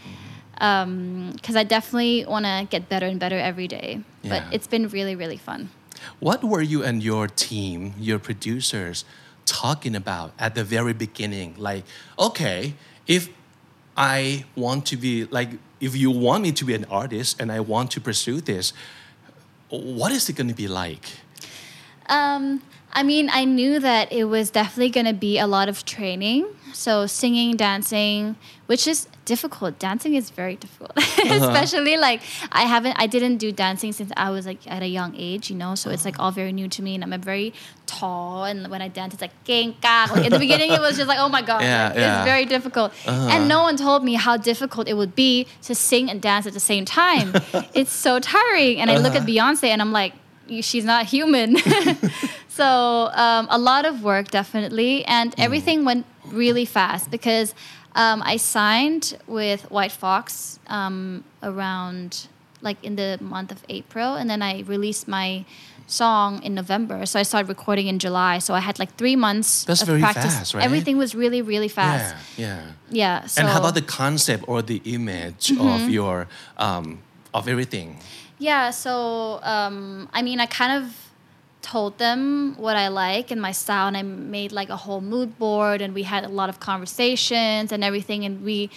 [0.52, 4.00] Because I definitely want to get better and better every day.
[4.22, 5.70] But it's been really, really fun.
[6.18, 9.06] What were you and your team, your producers,
[9.46, 11.54] talking about at the very beginning?
[11.56, 11.84] Like,
[12.18, 12.74] okay,
[13.06, 13.28] if
[13.96, 17.60] I want to be like, if you want me to be an artist and I
[17.60, 18.72] want to pursue this,
[19.68, 21.08] what is it going to be like?
[22.08, 25.84] Um, I mean, I knew that it was definitely going to be a lot of
[25.84, 26.46] training.
[26.72, 28.36] So singing, dancing,
[28.66, 29.78] which is difficult.
[29.78, 31.34] Dancing is very difficult, uh-huh.
[31.34, 35.14] especially like I haven't, I didn't do dancing since I was like at a young
[35.16, 35.74] age, you know.
[35.74, 37.52] So it's like all very new to me, and I'm a very
[37.86, 39.32] tall, and when I dance, it's like.
[39.50, 42.20] Like in the beginning, it was just like, oh my god, Yeah, like, yeah.
[42.20, 42.92] it's very difficult.
[43.06, 43.28] Uh-huh.
[43.30, 46.52] And no one told me how difficult it would be to sing and dance at
[46.52, 47.32] the same time.
[47.74, 48.80] it's so tiring.
[48.80, 49.26] And I look at uh-huh.
[49.26, 50.14] Beyonce, and I'm like,
[50.60, 51.56] she's not human.
[52.48, 55.44] so um, a lot of work definitely and mm.
[55.44, 57.54] everything went really fast because
[57.94, 62.28] um, i signed with white fox um, around
[62.62, 65.44] like in the month of april and then i released my
[65.86, 69.64] song in november so i started recording in july so i had like three months
[69.64, 70.62] That's of very practice fast, right?
[70.64, 72.72] everything was really really fast Yeah, yeah.
[72.90, 77.00] yeah, so and how about the concept or the image of your, um,
[77.34, 77.98] of everything?
[78.38, 81.09] Yeah, so um, I mean, I kind of
[81.62, 85.38] told them what I like and my style, and I made like a whole mood
[85.38, 88.70] board, and we had a lot of conversations and everything, and we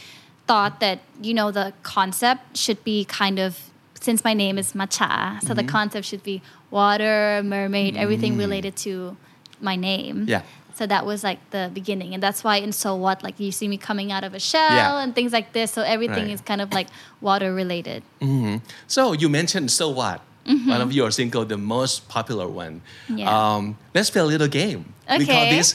[0.48, 5.42] thought that you know the concept should be kind of since my name is Matcha,
[5.42, 5.70] so the mm-hmm.
[5.70, 6.42] concept should be
[6.72, 8.40] water, mermaid, everything mm.
[8.40, 9.16] related to
[9.62, 10.26] my name.
[10.28, 10.42] Yeah.
[10.76, 13.68] So that was like the beginning, and that's why in So What, like you see
[13.68, 15.04] me coming out of a shell Yeah.
[15.04, 15.72] and things like this.
[15.72, 16.34] So everything Right.
[16.34, 16.88] is kind of like
[17.22, 18.04] water related.
[18.22, 18.58] Mm-hmm.
[18.88, 20.22] So you mentioned So What?
[20.49, 22.75] One of your single, the most popular one.
[22.81, 23.19] Mm-hmm.
[23.21, 23.29] Yeah.
[23.29, 24.81] Um, let's play a little game.
[25.19, 25.57] We call Okay.
[25.57, 25.69] this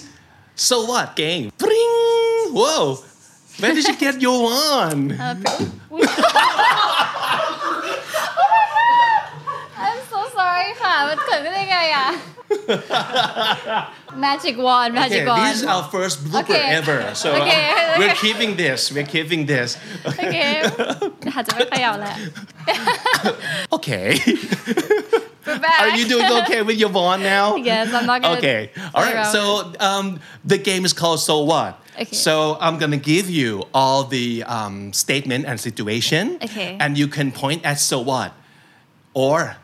[0.56, 1.52] So What game.
[1.64, 1.94] Bring!
[2.60, 2.98] Whoa!
[3.60, 5.02] Where did you get your one?
[9.86, 12.08] I'm so sorry ค่ะ มันเกิดขึ้นได้ไงอะ
[14.17, 15.53] magic wand, magic okay, wand.
[15.53, 16.77] This is our first blooper okay.
[16.81, 17.15] ever.
[17.15, 17.95] So okay, okay.
[17.99, 18.91] we're keeping this.
[18.91, 19.77] We're keeping this.
[20.07, 20.65] Okay.
[23.73, 24.19] okay
[25.81, 27.57] Are you doing okay with your wand now?
[27.57, 28.39] Yes, I'm not gonna.
[28.39, 28.71] Okay.
[28.95, 29.27] All right.
[29.27, 31.81] So um, the game is called So What.
[31.95, 32.15] Okay.
[32.15, 36.39] So I'm gonna give you all the um, statement and situation.
[36.43, 36.77] Okay.
[36.81, 38.33] And you can point at so what,
[39.15, 39.57] or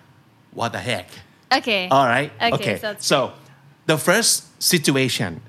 [0.52, 1.08] what the heck.
[1.52, 1.88] Okay.
[1.88, 2.32] All right.
[2.52, 3.32] Okay, so so
[3.86, 5.40] the first situation,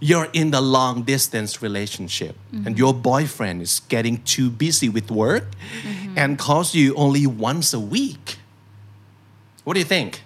[0.00, 2.66] you're in the long distance relationship, Mm-hmm.
[2.66, 5.44] and your boyfriend is getting too busy with work,
[5.84, 6.18] Mm-hmm.
[6.18, 8.38] and calls you only once a week.
[9.64, 10.22] What do you think?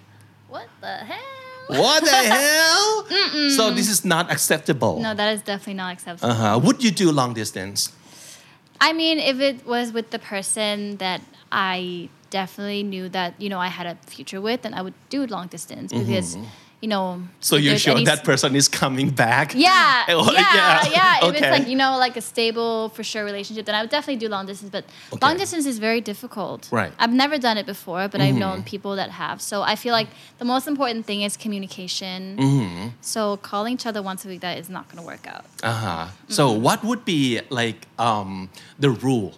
[0.49, 1.21] What the hell?
[1.67, 3.05] What the hell?
[3.51, 4.99] So this is not acceptable.
[5.01, 6.31] No, that is definitely not acceptable.
[6.31, 6.59] Uh huh.
[6.63, 7.91] Would you do long distance?
[8.79, 13.61] I mean, if it was with the person that I definitely knew that you know
[13.67, 16.29] I had a future with, and I would do long distance because
[16.83, 17.05] you know.
[17.15, 17.47] Mm-hmm.
[17.49, 19.47] So you're sure any that person is coming back?
[19.69, 21.17] Yeah, Oh, yeah, yeah.
[21.17, 21.37] If Okay.
[21.39, 24.29] it's like you know, like a stable for sure relationship, then I would definitely do
[24.35, 24.71] long distance.
[24.77, 24.83] But
[25.25, 26.61] long distance is very difficult.
[26.79, 26.91] Right.
[27.01, 29.37] I've never done it before, but I've known people that have.
[29.49, 30.09] So I feel like
[30.41, 32.19] the most important thing is communication.
[32.45, 32.87] Mm-hmm.
[33.13, 33.21] So
[33.51, 35.45] calling each other once a week that is not going to work out.
[35.71, 36.05] Uh huh.
[36.37, 36.65] So Mm-hmm.
[36.67, 37.23] what would be
[37.61, 38.31] like um,
[38.83, 39.31] the rule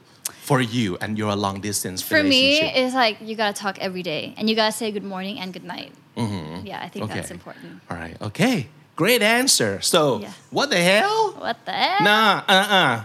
[0.48, 4.34] for you and your long distance For me, it's like you gotta talk every day,
[4.38, 5.92] and you gotta say good morning and good night.
[6.16, 7.82] Yeah, I think that's important.
[7.92, 8.16] All right.
[8.22, 8.68] Okay.
[8.96, 9.82] Great answer.
[9.82, 10.32] So Yeah.
[10.50, 11.36] what the hell?
[11.38, 12.42] What the hell Nah.
[12.48, 12.76] Uh.
[12.80, 13.04] uh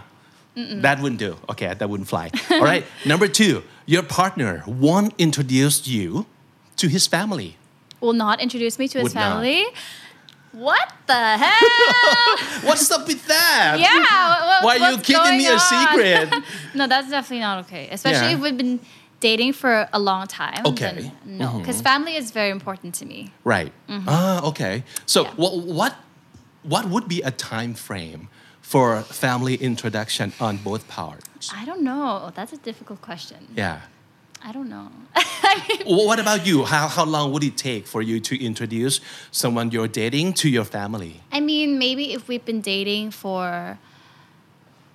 [0.85, 1.35] That wouldn't do.
[1.51, 2.31] Okay, that wouldn't fly.
[2.49, 2.85] All right.
[3.05, 6.25] Number two, your partner won't introduce you
[6.77, 7.57] to his family.
[7.99, 9.43] Will not introduce me to his Would not.
[10.53, 12.37] What the hell?
[12.69, 13.77] What's up with that?
[13.79, 14.45] yeah.
[14.63, 15.87] What, Why are you keeping me going a on?
[16.29, 16.43] secret?
[16.75, 17.89] no, that's definitely not okay.
[17.91, 18.35] Especially Yeah.
[18.35, 18.79] if we've been
[19.19, 20.61] dating for a long time.
[20.65, 21.11] Okay.
[21.11, 21.37] Mm-hmm.
[21.37, 23.31] No, because family is very important to me.
[23.43, 23.71] Right.
[24.07, 24.83] Ah, okay.
[25.05, 25.41] So Mm-hmm.
[25.41, 25.49] Yeah.
[25.49, 25.93] what what
[26.63, 28.29] what would be a time frame
[28.61, 31.51] for family introduction on both parts?
[31.53, 32.31] I don't know.
[32.35, 33.47] That's a difficult question.
[33.55, 33.81] Yeah.
[34.43, 34.91] I don't know.
[35.85, 36.65] Wh- What about you?
[36.65, 38.99] How how long would it take for you to introduce
[39.31, 41.21] someone you're dating to your family?
[41.31, 43.77] I mean, maybe if we've been dating for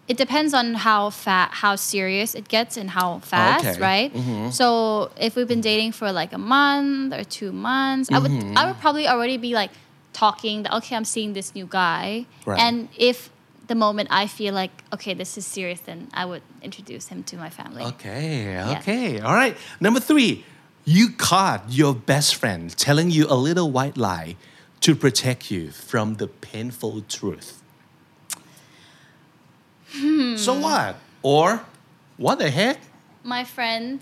[0.08, 3.80] it depends on how fat how serious it gets and how fast, okay.
[3.80, 4.12] right?
[4.12, 4.50] Mm-hmm.
[4.50, 8.34] So if we've been dating for like a month or two months, I would I
[8.34, 8.68] mm-hmm.
[8.68, 9.70] would probably already be like
[10.14, 12.26] talking that okay, I'm seeing this new guy.
[12.46, 12.58] Right.
[12.58, 13.30] And if
[13.68, 17.36] the moment I feel like okay, this is serious, then I would introduce him to
[17.36, 17.84] my family.
[17.84, 19.56] Okay, okay, all right.
[19.80, 20.44] Number three,
[20.84, 24.36] you caught your best friend telling you a little white lie
[24.80, 27.62] to protect you from the painful truth.
[29.92, 30.36] Hmm.
[30.36, 30.96] So what?
[31.22, 31.64] Or
[32.16, 32.80] what the heck?
[33.22, 34.00] My friend,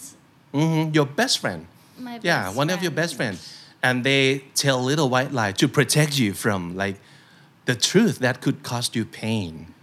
[0.52, 1.66] hmm your best friend.
[1.98, 3.52] my Yeah, best one of your best friends.
[3.82, 6.96] And they tell little white lie to protect you from like
[7.66, 9.74] the truth that could cause you pain.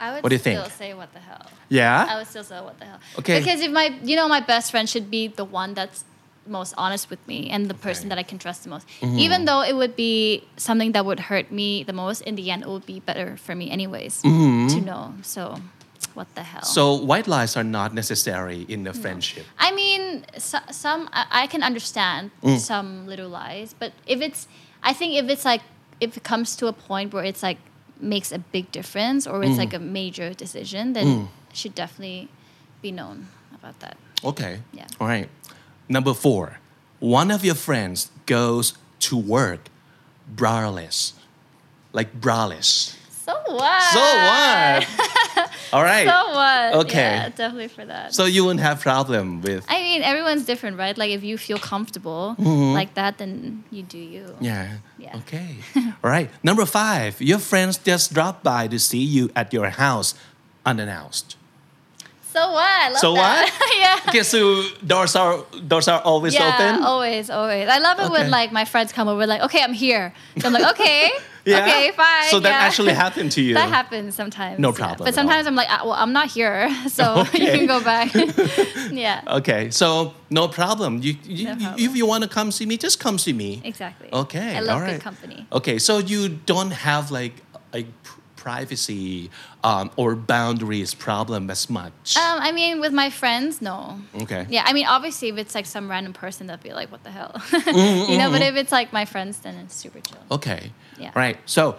[0.00, 0.74] I would What do you still think?
[0.74, 1.46] say what the hell.
[1.68, 2.06] Yeah?
[2.10, 2.98] I would still say what the hell.
[3.20, 3.38] Okay.
[3.38, 6.04] Because if my, you know, my best friend should be the one that's
[6.46, 8.86] most honest with me and the person that I can trust the most.
[9.00, 9.18] Mm-hmm.
[9.18, 12.62] Even though it would be something that would hurt me the most, in the end,
[12.64, 15.14] it would be better for me anyways to know.
[15.22, 15.58] So,
[16.12, 16.60] what the hell?
[16.60, 16.66] Mm-hmm.
[16.78, 19.46] So white lies are not necessary in a friendship.
[19.58, 22.58] I mean, so, some I, I can understand Mm.
[22.58, 24.46] some little lies, but if it's,
[24.82, 25.62] I think if it's like
[26.00, 27.58] if it comes to a point where it's like
[28.00, 29.48] makes a big difference or Mm.
[29.48, 32.28] it's like a major decision, then it should definitely
[32.82, 33.96] be known about that.
[34.24, 34.60] Okay.
[34.72, 34.86] Yeah.
[35.00, 35.28] All right.
[35.88, 36.58] Number four,
[37.00, 39.68] one of your friends goes to work
[40.34, 41.12] braless,
[41.92, 42.96] like braless.
[43.46, 43.82] So what?
[43.92, 45.50] So what?
[45.72, 46.06] All right.
[46.06, 46.86] So what?
[46.86, 46.98] Okay.
[46.98, 48.14] Yeah, definitely for that.
[48.14, 50.96] So you wouldn't have problem with I mean, everyone's different, right?
[50.96, 54.22] Like if you feel comfortable like that, then you do you.
[54.22, 54.44] Mm-hmm.
[54.44, 54.76] yeah.
[54.98, 55.16] Yeah.
[55.18, 55.56] Okay.
[56.02, 56.30] All right.
[56.42, 60.14] Number five, your friends just drop by to see you at your house
[60.64, 61.36] unannounced.
[62.34, 62.96] So what?
[62.96, 63.46] So that.
[64.04, 64.10] yeah.
[64.10, 66.82] Okay, so doors are doors are always yeah, open.
[66.82, 67.68] always, always.
[67.68, 68.12] I love it Okay.
[68.12, 70.12] when like my friends come over, like, okay, I'm here.
[70.40, 71.10] So I'm like, okay,
[71.44, 71.60] Yeah.
[71.60, 72.30] okay, fine.
[72.30, 72.66] So that yeah.
[72.66, 73.54] actually happened to you.
[73.60, 74.58] That happens sometimes.
[74.58, 74.76] No yeah.
[74.76, 77.82] problem But at sometimes I'm like, ah, well, I'm not here, so you can go
[77.82, 78.12] back.
[78.90, 79.22] yeah.
[79.38, 81.00] Okay, so no problem.
[81.02, 83.60] You, you, No you- if you want to come see me, just come see me.
[83.64, 84.08] Exactly.
[84.12, 84.92] Okay, I love all right.
[84.92, 85.46] good company.
[85.52, 87.34] Okay, so you don't have like
[87.74, 87.84] a
[88.44, 89.30] privacy
[89.64, 92.14] um, or boundaries problem as much.
[92.18, 93.98] Um, I mean, with my friends, no.
[94.22, 94.46] okay.
[94.50, 97.10] Yeah, I mean, obviously, if it's like some random person, that'd be like, what the
[97.10, 98.30] hell, Mm-hmm, you know.
[98.30, 100.18] But if it's like my friends, then it's super chill.
[100.30, 100.72] Okay.
[100.98, 101.12] Yeah.
[101.16, 101.38] Right.
[101.46, 101.76] So,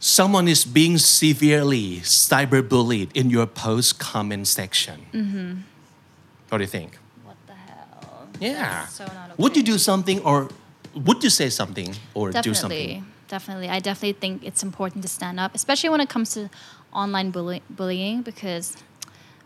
[0.00, 5.06] someone is being severely cyberbullied in your post comment section.
[5.12, 5.52] Mm-hmm.
[6.48, 6.98] What do you think?
[7.22, 8.28] What the hell?
[8.40, 8.86] Yeah.
[8.86, 9.42] So not okay.
[9.42, 10.48] Would you do something or
[11.06, 13.06] would you say something or do something?
[13.30, 13.68] Definitely.
[13.68, 16.50] I definitely think it's important to stand up, especially when it comes to
[16.92, 18.76] online bully- bullying, because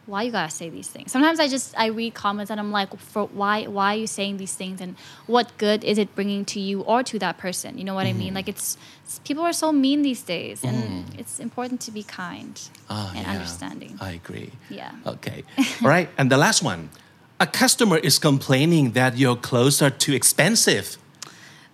[0.06, 1.12] why you gotta say these things?
[1.12, 4.34] Sometimes I just I read comments and I'm like, for why why are you saying
[4.38, 4.96] these things and
[5.34, 7.70] what good is it bringing to you or to that person?
[7.78, 8.18] You know what I Mm-hmm.
[8.24, 8.34] mean?
[8.34, 10.78] Like it's, it's- people are so mean these days, and
[11.20, 12.54] it's important to be kind
[12.88, 13.32] Ah, and yeah.
[13.34, 13.92] understanding.
[14.00, 14.50] I agree.
[14.70, 14.92] Yeah.
[15.14, 15.44] Okay.
[15.82, 16.08] All right.
[16.18, 16.88] And the last one
[17.40, 20.86] a customer is complaining that your clothes are too expensive,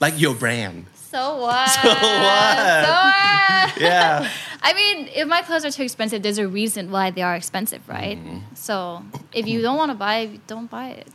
[0.04, 0.86] like your brand.
[1.16, 1.68] So what?
[1.68, 2.84] So what?
[2.86, 3.80] So what?
[3.80, 4.30] Yeah.
[4.62, 7.82] I mean, if my clothes are too expensive, there's a reason why they are expensive,
[7.88, 8.16] right?
[8.16, 8.54] Mm-hmm.
[8.54, 11.08] So if you don't want to buy it, don't buy it.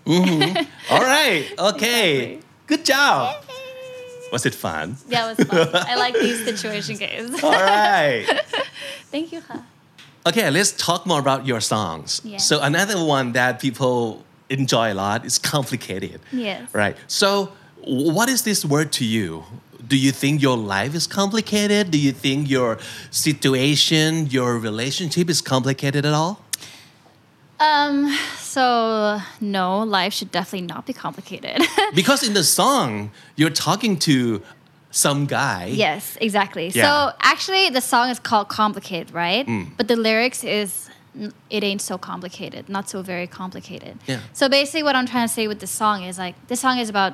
[0.91, 1.47] All right.
[1.57, 2.33] Okay.
[2.33, 2.41] Exactly.
[2.67, 3.45] Good job.
[4.33, 4.97] Was it fun?
[5.07, 5.69] Yeah, it was fun.
[5.73, 7.41] I like these situation games.
[7.41, 8.25] All right.
[9.11, 9.39] Thank you.
[9.47, 9.63] Ha.
[10.27, 12.19] Okay, let's talk more about your songs.
[12.25, 12.39] Yeah.
[12.39, 16.19] So another one that people enjoy a lot is complicated.
[16.33, 16.73] Yes.
[16.73, 16.97] Right.
[17.07, 17.53] So
[17.85, 19.43] what is this word to you?
[19.87, 21.91] Do you think your life is complicated?
[21.91, 22.77] Do you think your
[23.11, 26.39] situation, your relationship is complicated at all?
[27.59, 28.15] Um.
[28.37, 31.61] So no, life should definitely not be complicated.
[31.93, 34.41] Because in the song, you're talking to
[34.91, 35.65] some guy.
[35.65, 36.67] yes, exactly.
[36.69, 36.83] Yeah.
[36.83, 39.45] So actually, the song is called "Complicated," right?
[39.47, 39.71] Mm.
[39.77, 40.89] But the lyrics is
[41.49, 44.19] "It ain't so complicated, not so very complicated." Yeah.
[44.33, 46.89] So basically, what I'm trying to say with this song is like this song is
[46.89, 47.13] about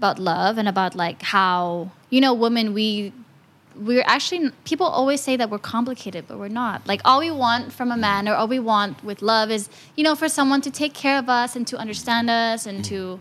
[0.00, 3.12] about love and about like how you know women we
[3.76, 6.86] we're actually people always say that we're complicated but we're not.
[6.86, 10.02] Like all we want from a man or all we want with love is you
[10.02, 12.84] know for someone to take care of us and to understand us and mm.
[12.84, 13.20] to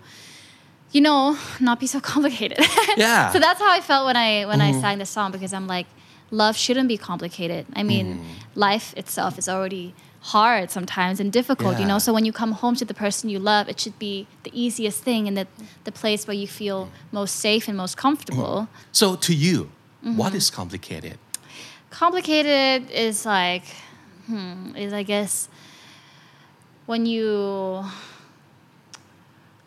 [0.95, 2.59] you know not be so complicated.
[2.95, 3.29] Yeah.
[3.33, 4.81] so that's how i felt when i when i mm-hmm.
[4.81, 5.87] sang this song because i'm like
[6.31, 7.65] love shouldn't be complicated.
[7.75, 8.59] I mean mm-hmm.
[8.67, 11.97] life itself is already hard sometimes and difficult you know?
[11.99, 15.01] So when you come home to the person you love it should be the easiest
[15.03, 15.47] thing and the,
[15.85, 18.67] the place where you feel most safe and most comfortable.
[18.91, 19.69] So to you,
[20.03, 20.15] Mm-hmm.
[20.17, 21.17] what is complicated?
[21.89, 23.63] complicated is like
[24.27, 25.49] hmm, is i guess
[26.85, 27.83] when you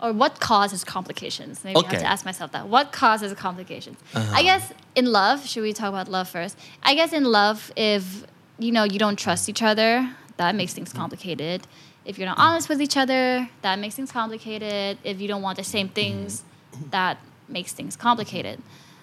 [0.00, 1.62] or what causes complications?
[1.64, 2.00] Maybe i have Uh-huh.
[2.00, 2.66] to ask myself that.
[2.68, 3.98] What causes complications?
[4.14, 6.58] I guess in love should we talk about love first?
[6.82, 8.24] I guess in love if
[8.58, 10.10] you know you don't trust each other
[10.42, 10.98] that makes things mm-hmm.
[10.98, 11.66] complicated.
[12.04, 14.98] If you're not honest with each other that makes things complicated.
[15.04, 15.94] If you don't want the same mm-hmm.
[15.94, 16.44] things
[16.90, 18.60] that makes things complicated.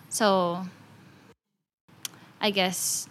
[0.10, 0.66] So
[2.42, 3.08] I guess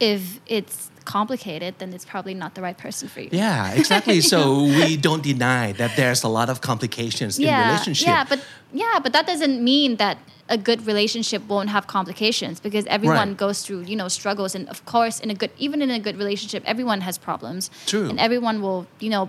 [0.00, 3.30] if it's complicated, then it's probably not the right person for you.
[3.32, 4.20] Yeah, exactly.
[4.20, 8.06] so we don't deny that there's a lot of complications in relationship.
[8.06, 8.40] Yeah, but
[8.72, 10.16] yeah, but that doesn't mean that
[10.50, 13.44] a good relationship won't have complications because everyone Right.
[13.44, 16.16] goes through, you know, struggles and of course in a good even in a good
[16.22, 17.62] relationship, everyone has problems.
[17.86, 18.08] True.
[18.10, 19.24] And everyone will, you know,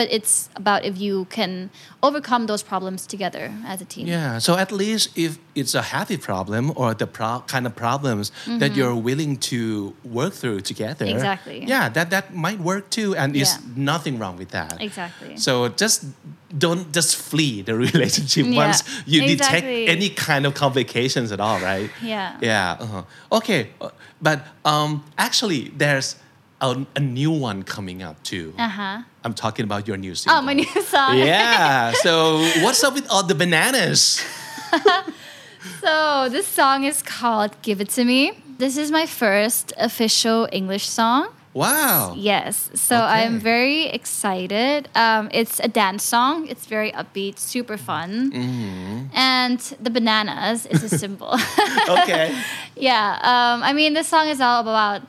[0.00, 1.68] but it's about if you can
[2.02, 4.06] overcome those problems together as a team.
[4.06, 8.32] Yeah, so at least if it's a happy problem or the pro- kind of problems
[8.62, 9.60] that you're willing to
[10.18, 11.04] work through together.
[11.04, 11.16] Mm-hmm.
[11.20, 11.58] Exactly.
[11.74, 13.44] Yeah, that, that might work too, and Yeah.
[13.44, 14.80] there's nothing wrong with that.
[14.80, 15.36] Exactly.
[15.36, 15.98] So just
[16.64, 18.78] don't just flee the relationship Yeah, once
[19.12, 19.84] you exactly.
[19.84, 21.90] detect any kind of complications at all, right?
[22.02, 22.38] Yeah.
[22.40, 22.84] Yeah.
[22.84, 23.36] Uh-huh.
[23.38, 23.90] Okay, uh,
[24.22, 26.16] but um, actually, there's
[26.60, 28.54] a, a new one coming up too.
[28.58, 29.02] Uh-huh.
[29.24, 30.38] I'm talking about your new single.
[30.38, 31.18] Oh, my new song.
[31.18, 31.92] Yeah.
[32.02, 34.20] So what's up with all the bananas?
[35.80, 40.88] So this song is called "Give It to Me." This is my first official English
[40.88, 41.28] song.
[41.52, 42.14] Wow.
[42.16, 43.04] Yes, so Okay.
[43.26, 44.88] I'm very excited.
[44.94, 46.46] Um, it's a dance song.
[46.48, 49.06] It's very upbeat, super fun, Mm-hmm.
[49.12, 51.34] and the bananas is a symbol.
[51.88, 52.32] Okay.
[52.76, 55.02] yeah, um, I mean, this song is all about,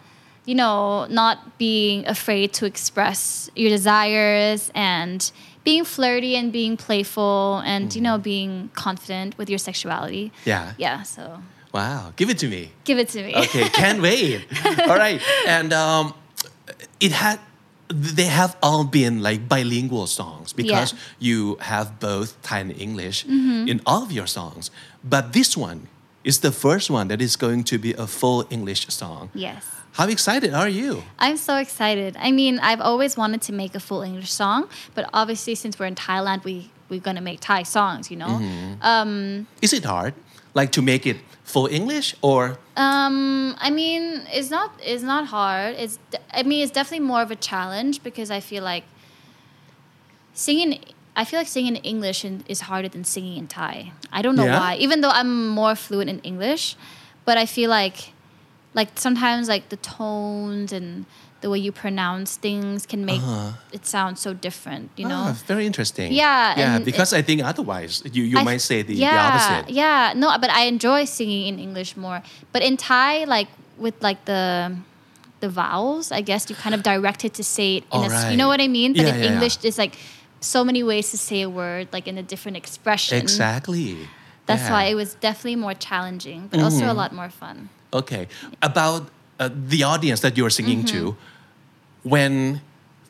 [0.45, 5.31] you know, not being afraid to express your desires and
[5.63, 10.25] being flirty and being playful and you know being confident with your sexuality.
[10.29, 10.49] Mm-hmm.
[10.49, 10.73] Yeah.
[10.77, 11.41] Yeah, so
[11.73, 12.11] Wow.
[12.17, 12.71] Give it to me.
[12.83, 13.33] give it to me.
[13.35, 13.69] Okay.
[13.69, 14.45] Can't wait.
[14.89, 15.21] All right.
[15.47, 16.13] And um,
[16.99, 17.39] it had.
[17.93, 20.99] They have all been like bilingual songs because Yeah.
[21.19, 23.67] you have both Thai and English Mm-hmm.
[23.67, 24.71] in all of your songs.
[25.03, 25.87] But this one
[26.23, 29.29] is the first one that is going to be a full English song.
[29.33, 29.65] yes.
[29.93, 31.03] How excited are you?
[31.19, 32.15] I'm so excited.
[32.17, 35.87] I mean, I've always wanted to make a full English song, but obviously, since we're
[35.87, 38.27] in Thailand, we we're gonna make Thai songs, you know.
[38.39, 38.81] Mm-hmm.
[38.81, 40.13] Um, Is it hard,
[40.53, 42.57] like to make it full English or?
[42.77, 45.75] um, I mean, it's not it's not hard.
[45.77, 45.99] It's
[46.33, 48.83] I mean, it's definitely more of a challenge because I feel like
[50.33, 50.79] singing.
[51.15, 53.91] I feel like singing in English is harder than singing in Thai.
[54.13, 54.59] I don't know Yeah?
[54.59, 54.75] why.
[54.77, 56.77] Even though I'm more fluent in English,
[57.25, 58.13] but I feel like
[58.73, 61.05] like sometimes like the tones and
[61.41, 63.21] the way you pronounce things can make
[63.73, 64.91] it sound so different.
[64.95, 65.23] You know.
[65.29, 66.13] Ah, very interesting.
[66.13, 69.21] Yeah, Yeah, because I think otherwise you, you I- might say the, yeah, the
[69.57, 69.73] opposite.
[69.73, 72.21] Yeah, no, but I enjoy singing in English more.
[72.53, 74.75] But in Thai, like with like the
[75.39, 78.37] the vowels, I guess you kind of directed to say it in a, s- you
[78.37, 78.93] know what I mean?
[78.93, 79.31] But Yeah, in yeah, yeah.
[79.33, 79.97] English, there's like
[80.39, 83.17] so many ways to say a word, like in a different expression.
[83.17, 83.97] Exactly.
[84.45, 84.65] That's Yeah.
[84.65, 84.73] Mm-hmm.
[84.73, 87.69] why it was definitely more challenging, but also a lot more fun.
[87.93, 88.27] Okay.
[88.61, 92.09] About uh, the audience that you're singing to, Mm-hmm.
[92.09, 92.61] when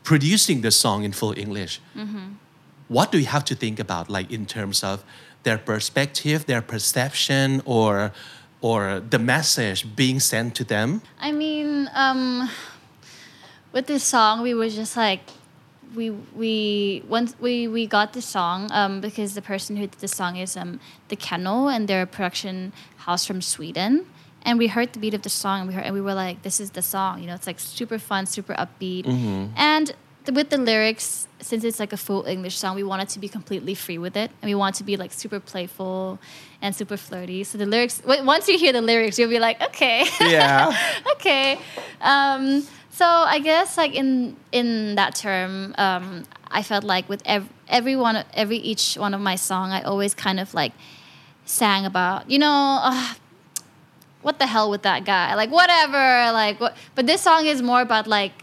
[0.04, 1.80] producing the song in full English,
[2.88, 5.04] what do you have to think about, like in terms of
[5.44, 8.12] their perspective, their perception, or
[8.62, 11.02] or the message being sent to them?
[11.20, 12.50] I mean, um,
[13.72, 15.22] with this song, we were just like,
[15.96, 20.08] we we once we we got the song um, because the person who did the
[20.08, 22.74] song is um, the Kennel and they're a production
[23.06, 24.06] house from Sweden.
[24.44, 26.42] And we heard the beat of the song, and we heard, and we were like,
[26.42, 29.06] "This is the song." You know, it's like super fun, super upbeat,
[29.56, 29.94] and
[30.26, 33.28] the, with the lyrics, since it's like a full English song, we wanted to be
[33.28, 36.20] completely free with it, and we want to be like super playful
[36.62, 37.44] and super flirty.
[37.44, 40.76] So the lyrics, w- once you hear the lyrics, you'll be like, "Okay." Yeah.
[41.14, 41.58] okay.
[42.02, 47.50] Um, so I guess like in in that term, um, I felt like with ev-
[47.68, 50.74] every one, every each one of my song, I always kind of like
[51.46, 53.14] sang about, you know, uh,
[54.22, 56.76] what the hell with that guy, like whatever, like what.
[56.96, 58.34] But this song is more about like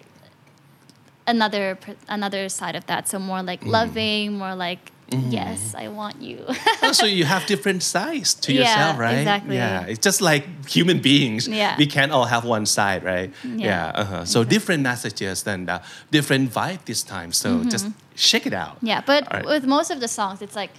[1.27, 4.93] another another side of that, so more like loving, more like.
[5.11, 6.45] Yes, I want you.
[6.93, 9.19] So you have different sides to Yeah, yourself, right?
[9.19, 9.57] exactly.
[9.57, 11.49] Yeah, it's just like human beings.
[11.49, 11.77] Yeah.
[11.79, 13.33] We can't all have one side, right?
[13.43, 13.93] Yeah.
[13.95, 14.25] uh-huh.
[14.27, 15.79] So different messages and uh,
[16.11, 17.33] different vibe this time.
[17.33, 18.77] So just check it out.
[18.77, 18.87] Mm-hmm.
[18.87, 19.47] Yeah, but right.
[19.47, 20.73] with most of the songs, it's like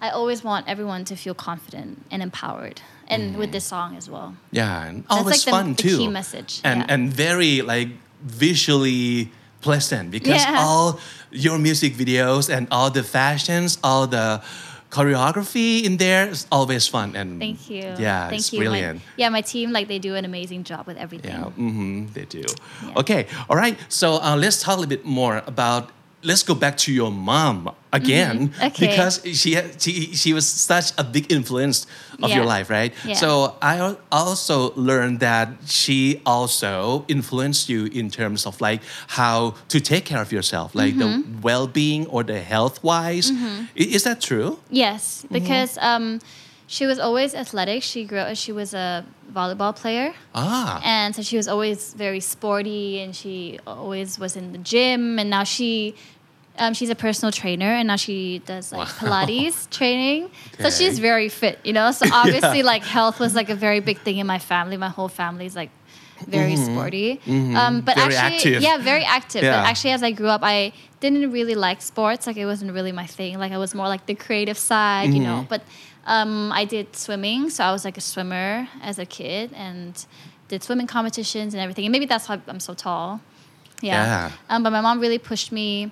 [0.00, 4.34] I always want everyone to feel confident and empowered, and with this song as well.
[4.50, 5.98] Yeah, and always like the- fun the too.
[5.98, 6.92] key message, And yeah.
[6.92, 7.88] and very like
[8.22, 9.30] visually
[9.60, 10.58] pleasant because Yeah.
[10.62, 10.98] all
[11.30, 14.40] your music videos and all the fashions, all the
[14.90, 17.82] choreography in there is always fun and Thank you.
[17.98, 18.60] Yeah, Thank it's you.
[18.60, 19.00] My- brilliant.
[19.16, 21.32] yeah, my team like they do an amazing job with everything.
[21.32, 22.44] Yeah, mm-hmm, they do.
[22.46, 23.00] Yeah.
[23.02, 23.76] Okay, all right.
[23.88, 25.90] So uh, let's talk a little bit more about.
[26.26, 28.66] Let's go back to your mom again Mm-hmm.
[28.68, 28.86] Okay.
[28.86, 31.86] because she she she was such a big influence
[32.22, 32.92] of your life, right?
[33.04, 33.14] Yeah.
[33.22, 33.28] So
[33.62, 38.80] I also learned that she also influenced you in terms of like
[39.18, 41.40] how to take care of yourself, like the Mm-hmm.
[41.46, 43.30] well-being or the health-wise.
[43.30, 44.58] I- Is that true?
[44.70, 46.18] Yes, because um,
[46.66, 47.82] she was always athletic.
[47.82, 48.34] She grew.
[48.34, 50.14] She was a volleyball player.
[50.34, 55.18] Ah, and so she was always very sporty and she always was in the gym
[55.20, 55.94] and now she
[56.58, 59.24] um, she's a personal trainer and now she does like Wow.
[59.24, 60.30] pilates training.
[60.60, 61.90] So she's very fit you know?
[61.92, 64.76] So obviously like health was like a very big thing in my family.
[64.76, 65.70] My whole family is like
[66.26, 67.20] very sporty.
[67.26, 68.08] Um, but Mm-hmm.
[68.08, 68.62] Very actually active.
[68.62, 69.42] yeah very active.
[69.42, 72.26] But actually as i grew up i didn't really like sports.
[72.26, 73.38] Like it wasn't really my thing.
[73.38, 75.38] Like i was more like the creative side you know?
[75.40, 75.48] Mm-hmm.
[75.54, 75.62] but
[76.06, 77.50] um, i did swimming.
[77.50, 79.92] So i was like a swimmer as a kid and
[80.48, 81.84] did swimming competitions and everything.
[81.86, 83.20] And maybe that's why i'm so tall.
[83.82, 84.32] Yeah, Yeah.
[84.48, 85.90] Um, but my mom really pushed me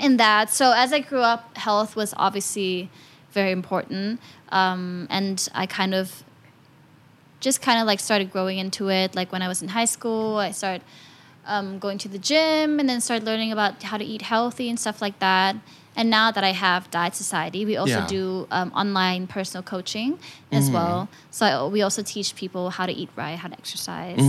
[0.00, 2.88] in that so as i grew up health was obviously
[3.32, 4.20] very important
[4.50, 6.22] um, and i kind of
[7.40, 9.16] just kind of like started growing into it.
[9.16, 10.82] Like when I was in high school, I started
[11.44, 14.78] um, going to the gym and then started learning about how to eat healthy and
[14.78, 15.56] stuff like that.
[15.96, 18.06] And now that I have Diet Society, we also Yeah.
[18.06, 20.18] do um, online personal coaching
[20.52, 21.08] as well.
[21.32, 24.22] So I, we also teach people how to eat right, how to exercise.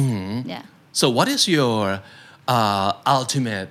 [0.44, 0.64] Yeah.
[0.92, 2.02] So, what is your
[2.48, 3.70] uh, ultimate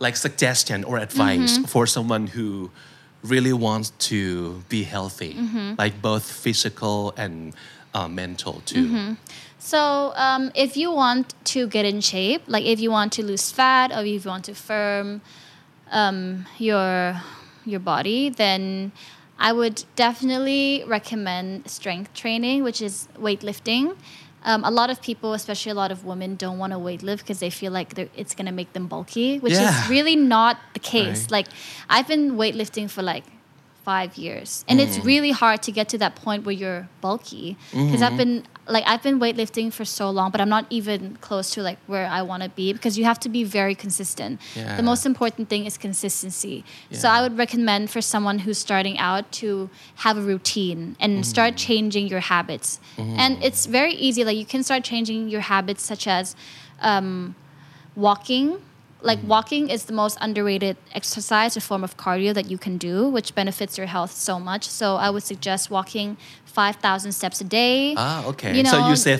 [0.00, 1.64] like suggestion or advice Mm-hmm.
[1.64, 2.70] for someone who
[3.22, 5.74] really wants to be healthy, Mm-hmm.
[5.78, 7.54] like both physical and
[7.94, 8.86] uh, mental too?
[8.86, 9.12] Mm-hmm.
[9.58, 13.52] So um, if you want to get in shape, like if you want to lose
[13.52, 15.20] fat or if you want to firm
[15.92, 17.20] um, your
[17.66, 18.90] your body, then
[19.38, 23.96] I would definitely recommend strength training, which is weightlifting.
[24.44, 27.22] Um, a lot of people, especially a lot of women, don't want to weight lift
[27.24, 29.84] because they feel like it's going to make them bulky, which Yeah.
[29.84, 31.22] is really not the case.
[31.24, 31.30] Right.
[31.32, 31.46] Like
[31.88, 33.24] I've been weightlifting for like
[33.84, 37.56] five years, and it's really hard to get to that point where you're bulky.
[37.72, 41.50] Because I've been like I've been weightlifting for so long, but I'm not even close
[41.54, 44.40] to like where I want to be because you have to be very consistent.
[44.54, 44.76] Yeah.
[44.76, 46.64] The most important thing is consistency.
[46.90, 46.98] Yeah.
[46.98, 51.56] So I would recommend for someone who's starting out to have a routine and start
[51.56, 52.80] changing your habits.
[52.96, 54.24] And it's very easy.
[54.24, 56.36] Like you can start changing your habits, such as
[56.80, 57.34] um,
[57.96, 58.60] walking.
[59.02, 63.08] Like walking is the most underrated exercise or form of cardio that you can do,
[63.08, 64.68] which benefits your health so much.
[64.68, 67.94] So I would suggest walking 5,000 steps a day.
[67.96, 68.56] Ah, okay.
[68.56, 69.16] You so you say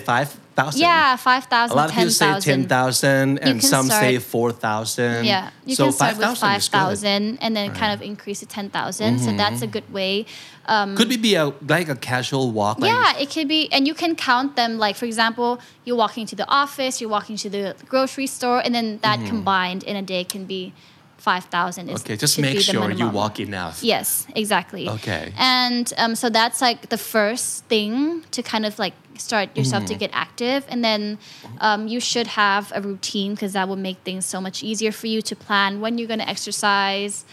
[0.65, 0.81] 5,000?
[0.81, 2.67] yeah, 5,000, A lot of people say 10,000.
[2.67, 5.25] 10,000 and some say 4,000.
[5.25, 6.77] Yeah, you so can start with 5,000 is good.
[6.77, 9.19] 5,000 and then kind of increase to 10,000.
[9.19, 10.25] So that's a good way.
[10.67, 12.79] Um, Could it be a, like a casual walk?
[12.79, 14.77] Like, yeah, it could be, and you can count them.
[14.77, 18.73] Like for example, you're walking to the office, you're walking to the grocery store, and
[18.73, 19.27] then that Mm-hmm.
[19.27, 20.73] combined in a day can be
[21.21, 23.13] 5,000 is Okay, just make sure you minimum.
[23.13, 23.83] walk enough.
[23.83, 24.89] Yes, exactly.
[24.89, 25.31] Okay.
[25.37, 29.93] And um, so that's like the first thing to kind of like start yourself Mm-hmm.
[29.93, 30.65] to get active.
[30.67, 31.19] And then
[31.67, 35.07] um, you should have a routine because that will make things so much easier for
[35.07, 37.23] you to plan when you're going to exercise,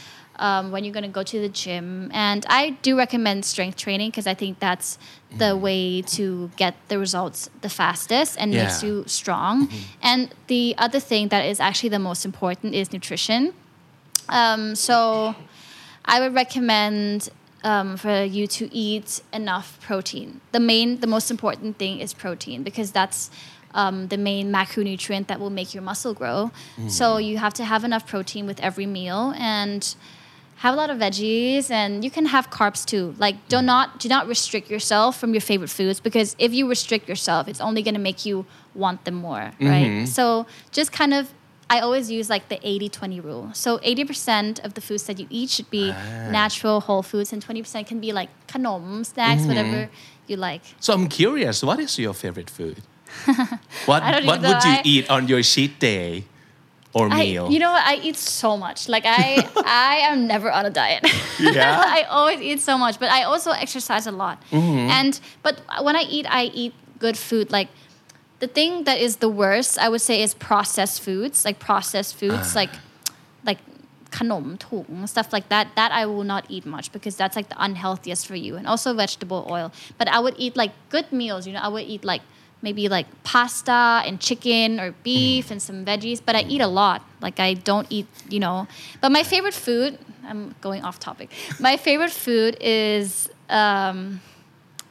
[0.46, 2.10] um, when you're going to go to the gym.
[2.12, 4.98] And I do recommend strength training because I think that's
[5.42, 8.86] the way to get the results the fastest and makes Mm-hmm.
[8.86, 9.54] You strong.
[10.02, 13.54] And the other thing that is actually the most important is nutrition.
[14.28, 15.34] Um, so
[16.04, 17.28] I would recommend
[17.64, 20.40] um, for you to eat enough protein.
[20.52, 23.30] The main, the most important thing is protein because that's
[23.74, 26.50] um, the main macronutrient that will make your muscle grow.
[26.88, 29.94] So you have to have enough protein with every meal and
[30.56, 33.14] have a lot of veggies and you can have carbs too.
[33.18, 37.08] Like do not do not restrict yourself from your favorite foods because if you restrict
[37.08, 39.86] yourself, it's only going to make you want them more, right?
[40.06, 41.28] So just kind of
[41.70, 43.50] I always use like the 80-20 rule.
[43.52, 45.90] So 80% of the foods that you eat should be
[46.30, 49.90] natural whole foods and 20% can be like kanom, snacks, whatever
[50.26, 50.62] you like.
[50.80, 52.82] So I'm curious, what is your favorite food?
[53.86, 56.24] What what would you I- eat on your cheat day
[56.92, 57.50] or I, meal?
[57.50, 57.84] you know what?
[57.84, 58.88] I eat so much.
[58.88, 61.04] Like I, I am never on a diet.
[61.40, 61.80] Yeah?
[61.86, 64.42] I always eat so much, but I also exercise a lot.
[64.50, 64.90] Mm-hmm.
[64.90, 67.52] And but when I eat, I eat good food.
[67.52, 67.68] Like
[68.40, 72.54] the thing that is the worst, I would say, is processed foods, like processed foods,
[72.54, 73.12] like ah.
[73.44, 73.58] like
[74.10, 75.68] kanom tung, stuff like that.
[75.74, 78.94] That I will not eat much because that's like the unhealthiest for you, and also
[78.94, 79.72] vegetable oil.
[79.98, 81.46] But I would eat like good meals.
[81.46, 82.22] You know, I would eat like
[82.62, 85.52] maybe like pasta and chicken or beef mm.
[85.52, 86.20] and some veggies.
[86.24, 87.02] But I eat a lot.
[87.20, 88.68] Like I don't eat, you know.
[89.00, 89.98] But my favorite food.
[90.24, 91.30] I'm going off topic.
[91.58, 93.30] My favorite food is.
[93.48, 94.20] Um,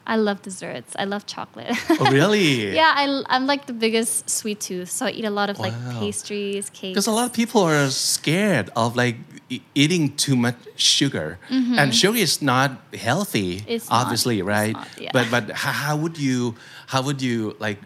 [0.07, 2.73] I love desserts I love chocolate oh, really?
[2.79, 5.73] yeah I, I'm like the biggest sweet tooth so I eat a lot of like
[5.99, 9.17] pastries cakes Because a lot of people are scared of like
[9.49, 13.59] e- eating too much sugar, and sugar is not healthy.
[13.59, 13.71] Mm-hmm.
[13.75, 14.01] It's not.
[14.03, 14.73] obviously, It's right?
[14.73, 15.09] not, yeah.
[15.13, 16.55] But but how, how would you
[16.87, 17.79] how would you like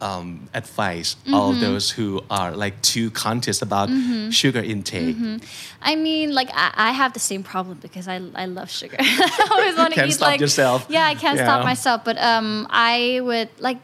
[0.00, 1.60] um, advise all Mm-hmm.
[1.60, 3.88] those who are like too conscious about
[4.30, 5.16] sugar intake?
[5.80, 8.96] I mean, like I, I have the same problem because I, I love sugar.
[9.00, 10.86] I always want to Can't eat stop like yourself.
[10.88, 12.04] Yeah, I can't stop myself.
[12.04, 13.78] But um, I would like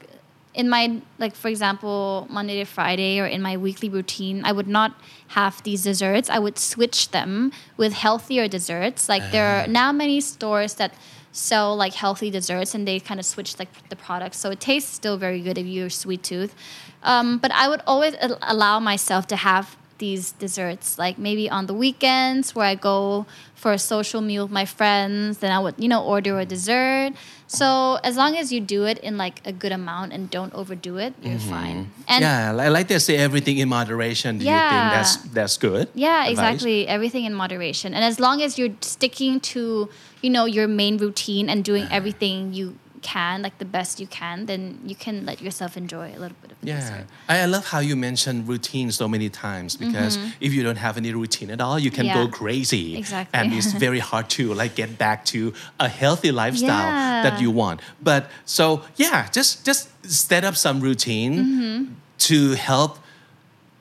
[0.53, 4.67] in my like for example Monday to Friday or in my weekly routine, I would
[4.69, 4.93] not
[5.29, 6.29] have these desserts.
[6.29, 9.09] I would switch them with healthier desserts.
[9.09, 9.65] Like there Ah.
[9.65, 10.93] are now many stores that
[11.33, 14.93] sell like healthy desserts and they kind of switch like the products so it tastes
[14.93, 16.55] still very good if you're sweet tooth.
[17.03, 21.67] Um, but i would always al- allow myself to have these desserts like maybe on
[21.67, 25.75] the weekends where i go for a social meal with my friends then i would
[25.79, 27.13] you know order a dessert
[27.51, 30.99] so as long as you do it in like a good amount and don't overdo
[30.99, 31.51] it you're mm-hmm.
[31.51, 34.39] fine and yeah, li- like they say, everything in moderation.
[34.39, 35.89] Do you think that's that's good?
[35.95, 36.33] Yeah, advice?
[36.33, 36.89] exactly.
[36.89, 37.95] Everything in moderation.
[37.95, 39.89] And as long as you're sticking to,
[40.21, 41.95] you know, your main routine and doing uh-huh.
[41.95, 46.19] everything you can, like the best you can, then you can let yourself enjoy a
[46.19, 47.07] little bit of Yeah, dessert.
[47.29, 50.97] I, I love how you mentioned routine so many times because if you don't have
[50.97, 52.33] any routine at all, you can go Mm-hmm.
[52.45, 53.39] Crazy, Exactly.
[53.39, 56.93] and it's very hard to like get back to a healthy lifestyle
[57.25, 57.81] that you want.
[58.03, 61.93] But so yeah, just just set up some routine Mm-hmm.
[62.31, 62.99] to help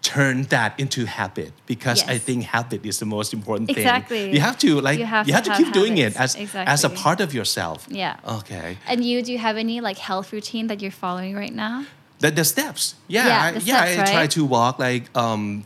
[0.02, 3.78] turn that into habit because I think habit is the most important thing.
[3.78, 4.32] Exactly.
[4.32, 6.90] You have to like You have to to have keep doing it as as a
[6.90, 7.86] part of yourself.
[7.90, 8.16] Yeah.
[8.40, 8.78] Okay.
[8.88, 11.86] And you, do you have any like health routine that you're following right now?
[12.20, 12.96] The, the steps.
[13.08, 13.28] Yeah.
[13.28, 15.64] Yeah, I, yeah, steps, I try to walk like um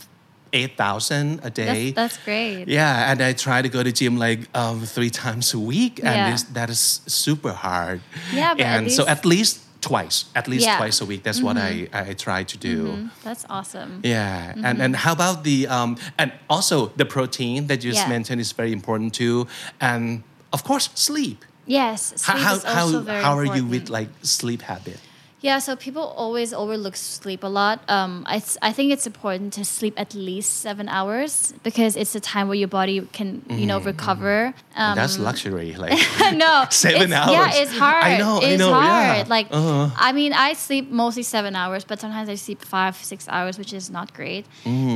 [0.53, 1.91] 8,000 a day.
[1.91, 2.67] That's, that's great.
[2.67, 6.15] yeah, and I try to go to gym like um, three times a week, and
[6.15, 6.37] Yeah.
[6.53, 8.01] that is super hard.
[8.31, 10.71] Yeah, but at and so at least twice, at least Yeah.
[10.73, 10.81] Mm-hmm.
[10.83, 11.21] twice a week.
[11.27, 13.09] That's what I, I try to do.
[13.23, 13.91] That's awesome.
[14.03, 14.81] Yeah, and Mm-hmm.
[14.83, 18.15] and how about the um, and also the protein that you just Yeah.
[18.15, 19.47] mentioned is very important too,
[19.79, 21.39] and of course sleep.
[21.65, 21.99] Yes.
[22.27, 24.99] How Sleep how is also how, very how are you with like sleep habit?
[25.43, 27.81] Yeah, so people always overlook sleep a lot.
[27.89, 32.21] Um, I, I think it's important to sleep at least seven hours because it's the
[32.21, 34.53] time where your body can, you know, recover.
[34.75, 35.99] Um, That's luxury, like.
[36.33, 37.31] no, Seven hours.
[37.35, 38.03] Yeah, it's hard.
[38.05, 39.25] I know, I It's know, yeah.
[39.27, 39.89] Like, Uh-huh.
[39.97, 43.73] I mean, I sleep mostly seven hours, but sometimes I sleep five, six hours, which
[43.73, 44.45] is not great.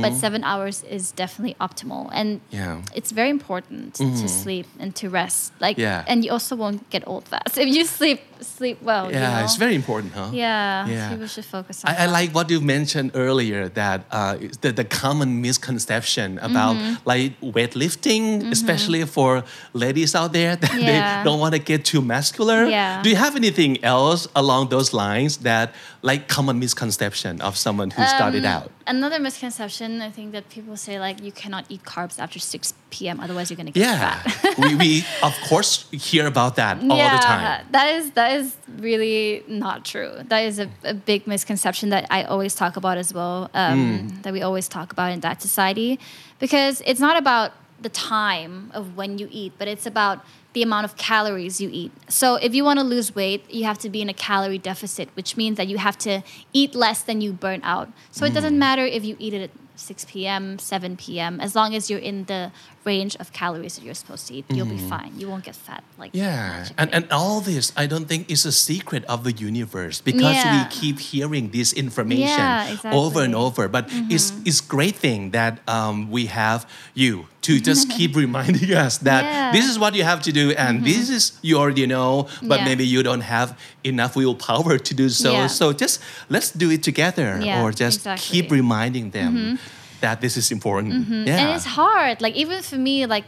[0.02, 2.56] But seven hours is definitely optimal, and Mm-hmm.
[2.56, 2.66] Yeah.
[2.76, 2.96] Mm-hmm.
[2.98, 5.52] it's very important to sleep and to rest.
[5.60, 6.04] Like, Yeah.
[6.10, 9.10] and you also won't get old fast if you sleep sleep well.
[9.10, 9.44] Yeah, you know?
[9.44, 10.30] it's very important, huh?
[10.32, 11.10] Yeah, Yeah.
[11.12, 14.84] people should focus on I, I like what you mentioned earlier that uh, the, the
[15.02, 16.94] common misconception about Mm-hmm.
[17.12, 20.86] like weightlifting, especially for ladies out there that Yeah.
[21.18, 22.66] they don't want to get too muscular.
[22.66, 23.02] Yeah.
[23.02, 25.72] Do you have anything else along those lines that
[26.02, 28.70] like common misconception of someone who started Um, out?
[28.86, 33.20] Another misconception, I think that people say like you cannot eat carbs after 6 p.m.
[33.20, 34.58] Otherwise, you're gonna get Yeah, fat.
[34.62, 37.66] we, we of course hear about that all the time.
[37.76, 40.12] that is that is really not true.
[40.28, 43.50] That is a, a big misconception that I always talk about as well.
[43.54, 44.22] Um, Mm.
[44.22, 45.98] That we always talk about in that society,
[46.38, 50.84] because it's not about the time of when you eat, but it's about the amount
[50.84, 51.92] of calories you eat.
[52.08, 55.08] So if you want to lose weight, you have to be in a calorie deficit,
[55.14, 56.22] which means that you have to
[56.52, 57.88] eat less than you burn out.
[58.10, 58.34] So it Mm.
[58.34, 61.38] doesn't matter if you eat it at 6 p.m., 7 p.m.
[61.40, 62.50] As long as you're in the
[62.92, 65.12] range of calories that you're supposed to eat, you'll be fine.
[65.20, 65.82] You won't get fat.
[66.02, 66.24] Like Mm-hmm.
[66.24, 66.96] Yeah, and, magically.
[66.96, 70.54] and all this, I don't think is a secret of the universe because Yeah.
[70.54, 72.46] we keep hearing this information
[72.84, 73.64] Yeah, over and over.
[73.76, 73.84] But
[74.14, 76.60] it's it's great thing that um, we have
[77.04, 77.14] you
[77.48, 79.30] to just keep reminding us that Yeah.
[79.30, 79.56] Mm-hmm.
[79.56, 82.10] this is what you have to do, and this is you already know,
[82.50, 82.68] but Yeah.
[82.68, 83.48] maybe you don't have
[83.92, 85.30] enough willpower to do so.
[85.32, 85.48] Yeah.
[85.58, 85.94] So just
[86.34, 87.28] let's do it together,
[87.60, 88.24] or just exactly.
[88.24, 88.32] Mm-hmm.
[88.32, 89.32] keep reminding them
[90.00, 91.08] that this is important.
[91.08, 92.20] Yeah, And it's hard.
[92.20, 93.26] Like even for me, like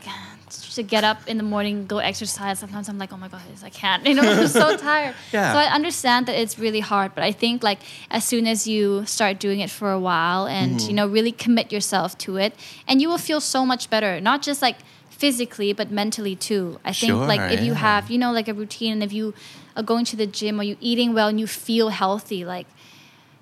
[0.74, 2.58] to get up in the morning, go exercise.
[2.60, 4.04] Sometimes I'm like, oh my god, I can't.
[4.08, 5.14] You know, I'm so tired.
[5.32, 5.52] Yeah.
[5.52, 9.04] So I understand that it's really hard, but I think like as soon as you
[9.06, 10.88] start doing it for a while and Mm-hmm.
[10.88, 12.52] you know really commit yourself to it,
[12.88, 14.20] and you will feel so much better.
[14.20, 14.76] Not just like
[15.10, 16.78] physically, but mentally too.
[16.84, 19.34] I think Sure, like if you have you know like a routine, and if you
[19.76, 22.66] are going to the gym or you eating well and you feel healthy, like.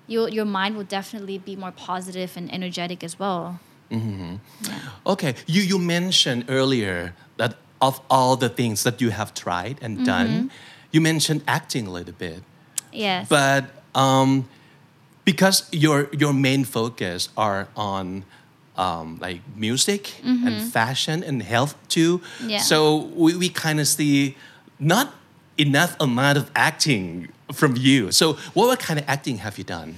[0.09, 3.59] Your, your mind will definitely be more positive and energetic as well.
[5.05, 9.97] Okay, you, you mentioned earlier that of all the things that you have tried and
[9.97, 10.03] Mm-hmm.
[10.05, 10.51] done,
[10.91, 12.41] you mentioned acting a little bit.
[12.91, 13.27] Yes.
[13.29, 14.47] But um,
[15.25, 18.23] because your your main focus are on
[18.77, 22.49] um, like music and fashion and health too, Mm-hmm.
[22.49, 22.59] Yeah.
[22.61, 24.35] so we, we kind of see
[24.79, 25.13] not
[25.59, 28.11] enough amount of acting from you.
[28.11, 29.97] So, what, what kind of acting have you done?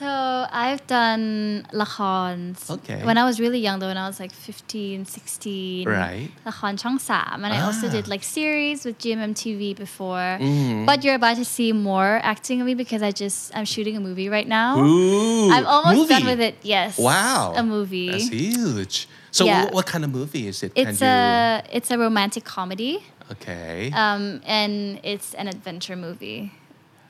[0.00, 2.70] So I've done lakorns.
[2.70, 3.04] Okay.
[3.04, 5.86] When I was really young, though, when I was like 15, 16.
[5.86, 6.30] Right.
[6.46, 7.44] Lacon Chong Sam.
[7.44, 7.58] And ah.
[7.58, 8.08] I also did ah.
[8.08, 10.38] like series with GMMTV before.
[10.40, 10.86] Mm.
[10.86, 14.00] But you're about to see more acting of me because I just, I'm shooting a
[14.00, 14.80] movie right now.
[14.82, 15.50] Ooh.
[15.50, 16.14] I'm almost movie.
[16.14, 16.54] done with it.
[16.62, 16.96] Yes.
[16.96, 17.52] Wow.
[17.54, 18.10] A movie.
[18.10, 19.06] That's huge.
[19.32, 19.64] So yeah.
[19.64, 20.72] what, what kind of movie is it?
[20.74, 21.76] It's a, you...
[21.76, 23.90] it's a romantic comedy okay.
[23.94, 26.52] um, and it's an adventure movie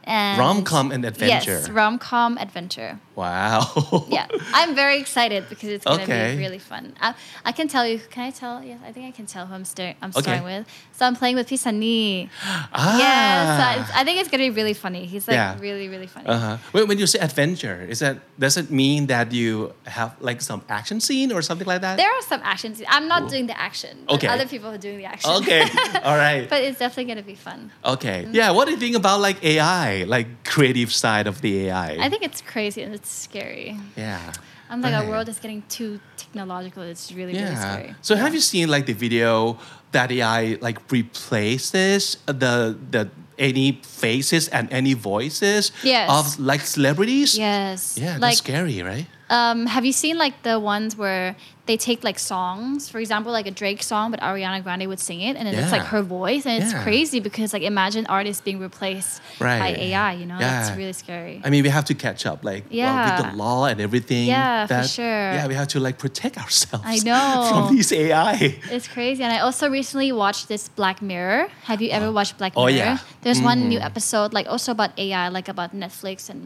[0.05, 1.51] and Rom-com and adventure.
[1.61, 3.61] yes rom-com adventure wow.
[4.09, 6.33] yeah, I'm very excited because it's gonna Okay.
[6.37, 6.95] be really fun.
[7.03, 7.13] I,
[7.45, 7.99] I can tell you.
[8.11, 8.65] Can I tell?
[8.65, 9.95] Yes, I think I can tell who I'm starting.
[10.01, 10.23] I'm Okay.
[10.23, 10.65] starting with.
[10.97, 12.31] So I'm playing with Pisani.
[12.73, 12.99] ah.
[12.99, 15.05] Yeah, so it's- I think it's gonna be really funny.
[15.05, 15.59] He's like Yeah.
[15.61, 16.29] really, really funny.
[16.29, 16.57] Uh-huh.
[16.73, 20.63] When, when you say adventure, is that does it mean that you have like some
[20.71, 21.99] action scene or something like that?
[22.01, 22.89] There are some action scenes.
[22.91, 23.95] I'm not doing the action.
[24.09, 24.29] Okay.
[24.29, 25.31] Other people are doing the action.
[25.45, 25.61] Okay.
[26.09, 26.49] All right.
[26.49, 27.71] but it's definitely gonna be fun.
[27.85, 28.27] Okay.
[28.33, 28.53] Yeah.
[28.57, 31.91] What do you think about like AI, like creative side of the AI?
[32.07, 33.77] I think it's crazy and it's scary.
[33.97, 34.33] yeah.
[34.73, 35.03] I'm like Right.
[35.03, 36.83] our world is getting too technological.
[36.85, 37.91] It's really, really scary.
[38.03, 39.59] So have you seen like the video
[39.91, 46.09] that AI like replaces the the any faces and any voices Yes.
[46.11, 47.37] of like celebrities?
[47.39, 47.97] Yes.
[47.99, 49.07] Yeah, that's Like scary, right?
[49.31, 51.35] Um, have you seen like the ones where
[51.71, 55.21] they take like songs, for example, like a Drake song, but Ariana Grande would sing
[55.29, 56.83] it, and then it's like her voice, and it's Yeah.
[56.87, 60.13] crazy because like imagine artists being replaced by AI.
[60.21, 60.77] You know, that's Yeah.
[60.81, 61.37] really scary.
[61.47, 64.25] I mean, we have to catch up, like well, with the law and everything.
[64.27, 65.29] Yeah, for sure.
[65.37, 66.85] Yeah, we have to like protect ourselves.
[66.95, 67.27] I know.
[67.51, 68.35] from these AI.
[68.77, 69.23] It's crazy.
[69.27, 71.43] And I also recently watched this Black Mirror.
[71.71, 72.69] Have you ever watched Black Mirror?
[72.69, 72.95] Oh, Mirror?
[72.95, 72.97] yeah.
[72.99, 73.23] Mm-hmm.
[73.25, 76.41] There's one new episode, like also about AI, like about Netflix and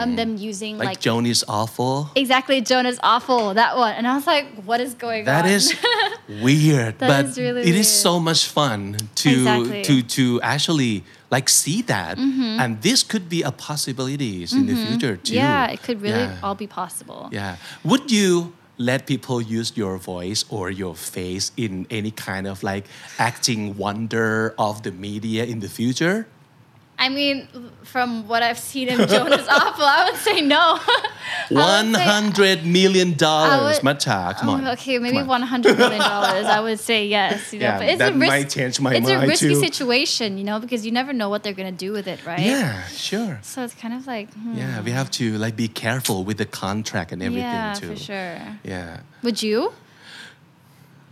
[0.00, 0.84] um, them using Mm-hmm.
[0.84, 2.10] Like, like, Joan is awful.
[2.24, 3.94] exactly Joan is awful that one.
[3.94, 5.50] And I was like, what is going That on?
[5.50, 5.74] That is
[6.42, 8.02] weird, That but is really it is weird.
[8.06, 9.82] so much fun to Exactly.
[9.88, 12.60] to to actually like see that, Mm-hmm.
[12.62, 15.34] and this could be a possibilities in the future too.
[15.34, 16.42] yeah, it could really Yeah.
[16.44, 17.28] all be possible.
[17.32, 17.56] Yeah.
[17.84, 22.84] Would you let people use your voice or your face in any kind of like
[23.18, 26.26] acting wonder of the media in the future?
[26.98, 27.46] I mean,
[27.84, 30.78] from what I've seen in Joan is Awful, I would say no.
[31.50, 34.34] One hundred million dollars, Matcha.
[34.38, 34.68] Come Oh, on.
[34.68, 35.26] okay, maybe on.
[35.26, 36.46] one hundred million dollars.
[36.46, 37.52] I would say yes.
[37.52, 39.48] You know, Yeah, but it's that a risk, might change my it's mind a risky
[39.50, 39.60] too.
[39.60, 42.40] situation, you know, because you never know what they're gonna do with it, right?
[42.40, 43.38] Yeah, sure.
[43.42, 46.46] So it's kind of like, hmm, Yeah, we have to like be careful with the
[46.46, 47.88] contract and everything yeah, too.
[47.90, 48.38] for sure.
[48.64, 49.00] Yeah.
[49.22, 49.72] Would you?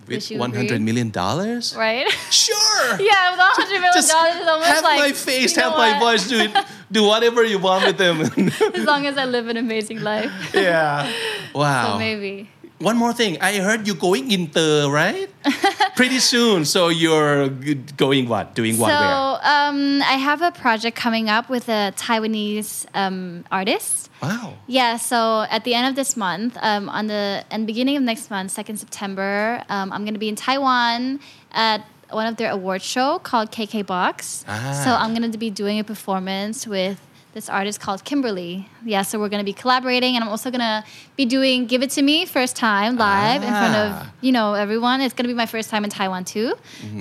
[0.07, 1.75] With one hundred million dollars?
[1.77, 2.07] Right?
[2.31, 2.87] Sure.
[3.01, 5.93] yeah, with hundred million dollars, it's almost have like my face, you know have my
[6.01, 6.19] what?
[6.21, 6.51] voice, do it,
[6.93, 8.21] do whatever you want with them.
[8.21, 10.33] as long as I live an amazing life.
[10.55, 11.11] yeah.
[11.55, 11.93] Wow.
[11.93, 12.51] So maybe.
[12.79, 13.39] One more thing.
[13.41, 15.31] I heard you going inter, right?
[15.97, 16.64] Pretty soon.
[16.64, 17.49] So you're
[17.97, 18.55] going what?
[18.55, 18.91] Doing what?
[18.91, 24.11] so um, I have a project coming up with a Taiwanese um, artist.
[24.20, 24.55] Wow.
[24.66, 28.31] Yeah, so at the end of this month, um, on the and beginning of next
[28.31, 31.20] month, second September, um, I'm gonna be in Taiwan
[31.53, 34.45] at one of their award show called KKBOX.
[34.49, 34.83] Ah.
[34.85, 37.01] So I'm gonna be doing a performance with
[37.35, 38.68] this artist called Kimberley.
[38.85, 40.85] Yeah, so we're gonna be collaborating, and I'm also gonna
[41.16, 44.11] be doing "Give It to Me" first time live in front of Ah.
[44.20, 45.01] you know everyone.
[45.01, 46.55] It's gonna be my first time in Taiwan too,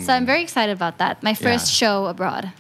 [0.04, 1.22] so I'm very excited about that.
[1.24, 1.88] My first Yeah.
[1.88, 2.52] show abroad.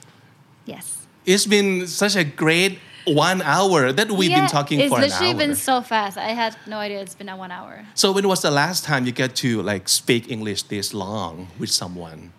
[0.65, 0.85] Yes.
[1.25, 5.03] It's been such a great one hour that we've been talking for an hour.
[5.03, 6.17] It's literally been so fast.
[6.17, 7.85] I had no idea it's been a one hour.
[7.95, 11.71] so when was the last time you get to like speak English this long with
[11.71, 12.31] someone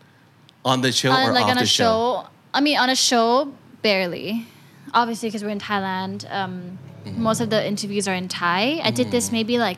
[0.64, 2.24] on the show Uh, or like off on a the show.
[2.55, 4.47] I mean, on a show, barely.
[4.95, 6.18] Obviously, because we're in Thailand.
[6.32, 7.22] Um, Mm-hmm.
[7.22, 8.80] Most of the interviews are in Thai.
[8.82, 9.76] I did this maybe like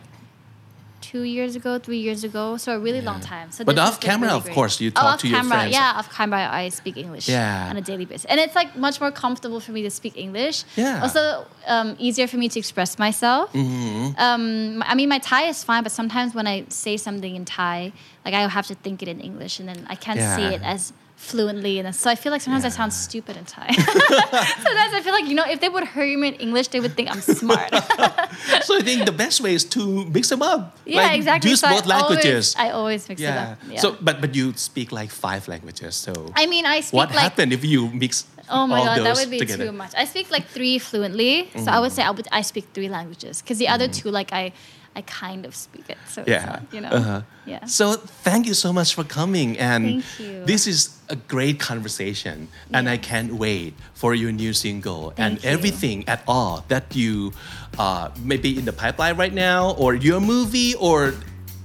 [1.00, 3.50] two years ago, three years ago, so a really long time.
[3.50, 5.72] So But off camera, really of course, you Oh, talk off to your camera, friends.
[5.72, 7.68] Yeah, off camera, I speak English Yeah.
[7.70, 10.62] on a daily basis, and it's like much more comfortable for me to speak English.
[10.76, 11.02] Yeah.
[11.02, 13.52] Also, um, easier for me to express myself.
[13.52, 14.18] Mm-hmm.
[14.18, 17.92] Um, I mean, my Thai is fine, but sometimes when I say something in Thai,
[18.24, 20.50] like I have to think it in English, and then I can't Yeah.
[20.50, 23.72] it as fluently, and so I feel like sometimes I sound stupid in Thai.
[23.72, 26.94] sometimes I feel like you know, if they would hear me in English, they would
[26.94, 27.70] think I'm smart.
[28.62, 30.78] so I think the best way is to mix them up.
[30.84, 31.50] yeah, Like, exactly.
[31.50, 32.54] Use So I both languages.
[32.54, 33.28] Always, I always mix yeah.
[33.28, 33.58] it up.
[33.68, 33.80] Yeah.
[33.80, 35.96] So, but but you speak like five languages.
[35.96, 39.16] So I mean, I speak what like happened if you mix Oh my god, that
[39.16, 39.66] would be together?
[39.66, 39.92] too much.
[39.96, 41.94] I speak like three fluently, so I would mm.
[41.94, 43.94] say I would I speak three languages because the other mm.
[43.94, 44.52] two like I
[44.97, 45.99] I kind of speak it.
[46.09, 46.47] So Yeah.
[46.47, 46.88] not, you know.
[46.88, 47.20] Uh-huh.
[47.44, 47.64] Yeah.
[47.66, 47.94] So
[48.24, 52.97] thank you so much for coming, and Thank this is a great conversation, and I
[52.97, 55.51] can't wait for your new single and you.
[55.51, 57.32] everything at all that you
[57.78, 61.12] uh, maybe in the pipeline right now, or your movie, or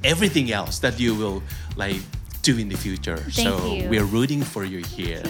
[0.03, 1.41] everything else that you will
[1.77, 2.01] like
[2.43, 3.17] do in the future.
[3.17, 3.87] Thank so you.
[3.89, 5.23] we're rooting for you here.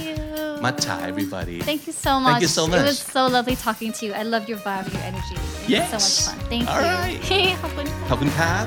[0.60, 0.62] Thank you.
[0.64, 1.60] Matcha, everybody.
[1.60, 2.32] Thank you so much.
[2.32, 2.84] Thank you so It much.
[2.86, 4.12] was so lovely talking to you.
[4.12, 5.36] I love your vibe, your energy.
[5.64, 5.92] It Yes.
[5.92, 6.48] was so much fun.
[6.52, 6.86] Thank All you.
[6.86, 7.20] right.
[7.62, 8.64] ขอบคุณค่ะ ขอบคุณครับ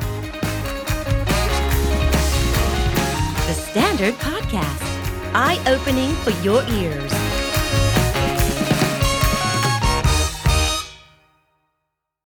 [3.50, 4.84] The Standard Podcast,
[5.46, 7.14] eye opening for your ears.